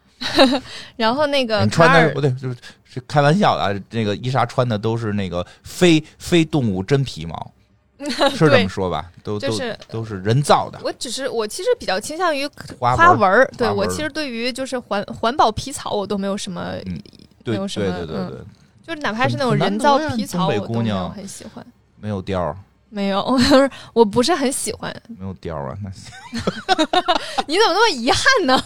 [0.96, 7.52] 然后那个穿的不对，就是是开玩笑的啊，那个伊莎穿的都是那个非非动物真皮毛。
[8.30, 9.48] 是这么说吧，都都
[9.88, 10.78] 都是人造的。
[10.84, 16.74] 我只是我其实比较倾向于花纹儿，对我其实对于就是环环保皮草我都没有什么，
[17.44, 18.38] 没有什么，对对对对，
[18.86, 21.64] 就是哪怕是那种人造皮草，我都没有很喜欢，
[22.00, 22.54] 没有貂。
[22.88, 23.38] 没有，
[23.92, 24.94] 我不是很喜欢。
[25.18, 25.90] 没有貂啊，那
[27.46, 28.56] 你怎么那么遗憾呢？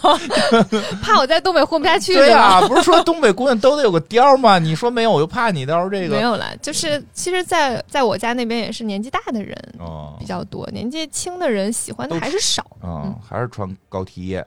[1.01, 2.13] 怕我在东北混不下去？
[2.13, 4.59] 对呀，不是说东北姑娘都得有个貂吗？
[4.59, 6.55] 你说没有，我就怕你到时候这个没有了。
[6.57, 14.45] 就是其实，在在我家那边也是年纪大的人哦比较多，年纪轻的人喜欢的还是少啊，还是穿高梯叶，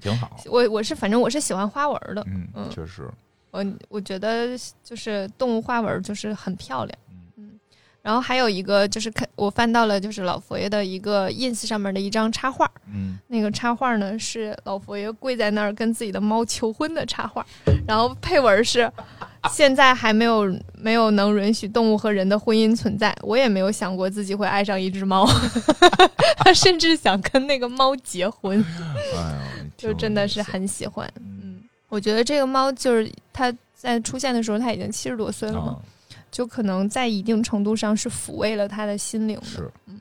[0.00, 0.36] 挺好。
[0.46, 3.08] 我我是反正我是喜欢花纹的，嗯嗯，确实，
[3.52, 4.48] 我我觉得
[4.82, 6.98] 就是动物花纹就是很漂亮。
[8.02, 17.46] 然后还有一个就是看我翻到了就是老佛爷的一个 ins 上面的一张插画，嗯，那个插画呢是老佛爷跪在那儿跟自己的猫求婚的插画，
[17.86, 18.90] 然后配文是
[19.50, 25.24] 现在还没有没有能允许动物和人的婚姻存在，我也没有想过自己会爱上一只猫，
[26.38, 28.64] 他 甚至想跟那个猫结婚，
[29.78, 35.78] 就真的是很喜欢，嗯，我觉得这个猫就是它在出现的时候它已经七十多岁了嘛。
[36.32, 40.00] 就可能在一定程度上是抚慰了他的心灵的，嗯，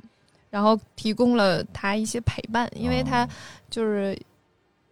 [0.50, 3.28] 然后提供了他一些陪伴，因为他
[3.70, 4.18] 就是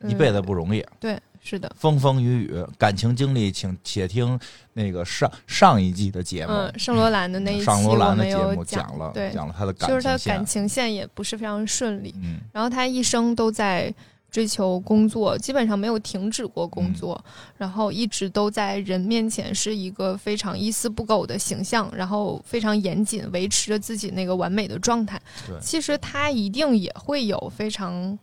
[0.02, 4.40] 一辈子不容易，对，是的，风风雨雨，感情经历，请且听
[4.74, 13.92] 那个上上一季的节目，嗯，圣罗兰的那一期我们有讲了，对，讲了他的感情就是他感情线也不是非常顺利，嗯，然后他一生都在。
[14.32, 17.20] 追求工作，基本上没有停止过工作，
[17.58, 25.22] 然后一直都在人面前是一个非常一丝不苟的形象，然后非常严谨，维持着自己那个完美的状态。
[25.60, 28.18] 其实他一定也会有非常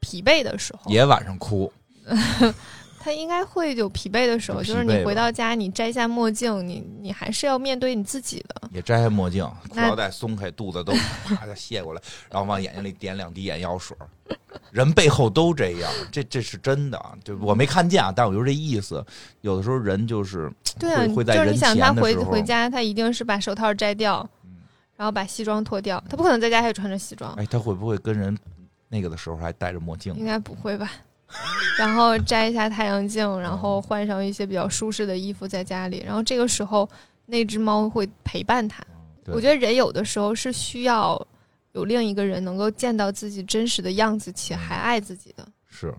[0.00, 1.72] 疲惫的时候，也晚上哭。
[3.02, 8.68] 他应该会有疲惫的时候，就是你回到家，你摘下墨镜，你你还是要面对你自己的。
[8.70, 10.92] 也摘下墨镜，裤腰带松开，肚子都
[11.24, 12.00] 啪的卸过来，
[12.30, 13.96] 然后往眼睛里点两滴眼药水。
[14.70, 17.02] 人背后都这样，这这是真的。
[17.24, 19.04] 就我没看见啊，但我就这意思。
[19.40, 24.26] 有的时候人就是 对啊，会在就是你想他回回家，他一定是把手套摘掉，
[24.96, 27.34] 然后把西装脱掉，他不可能在家还穿着西装。
[27.34, 28.36] 哎，他会不会跟人
[28.88, 30.14] 那个的时候还戴着墨镜？
[30.14, 30.90] 应该不会吧。
[31.78, 36.88] 然后摘一下太阳镜，然后换上一些比较舒适的衣服在家里，然后这个时候
[37.26, 38.84] 那只猫会陪伴它。
[39.26, 41.20] 我觉得人有的时候是需要
[41.72, 45.46] 有另一个人能够见到自己真实的样子且还爱自己的。
[45.68, 45.94] 是。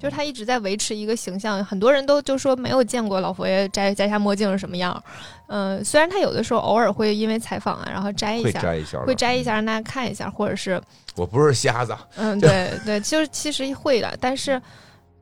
[0.00, 5.00] 就是他一直在维持一个形象，很多人都就说没有见过老佛爷摘摘下墨镜是什么样。
[5.48, 8.60] 嗯，虽然他有的时候偶尔会因为采访啊，然后摘一下，
[9.04, 10.80] 会摘一下让大家看一下，或者是
[11.16, 11.94] 我不是瞎子。
[12.16, 14.60] 嗯， 对对，就是其实会的，但是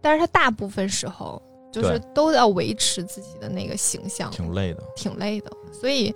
[0.01, 6.15] 但是他大部分时候就是都要维持自己的那个形象，挺累的，挺累的，所以。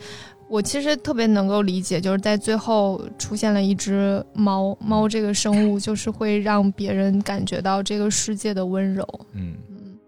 [0.53, 9.03] 我其实特别能够理解，就是在最后出现了一只猫，猫这个生物就是会让别人感觉到这个世界的温柔。
[9.33, 9.99] 嗯嗯，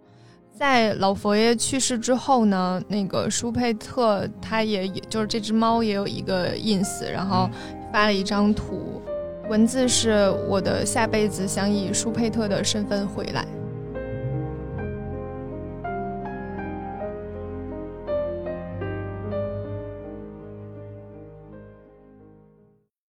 [0.52, 7.48] 在老佛爷去世之后呢，那个舒佩特他也也就是这只猫也有一个 ins，然后
[7.90, 9.00] 发了一张图，
[9.48, 13.46] 文字是我的下辈子想以舒佩特的身份回来。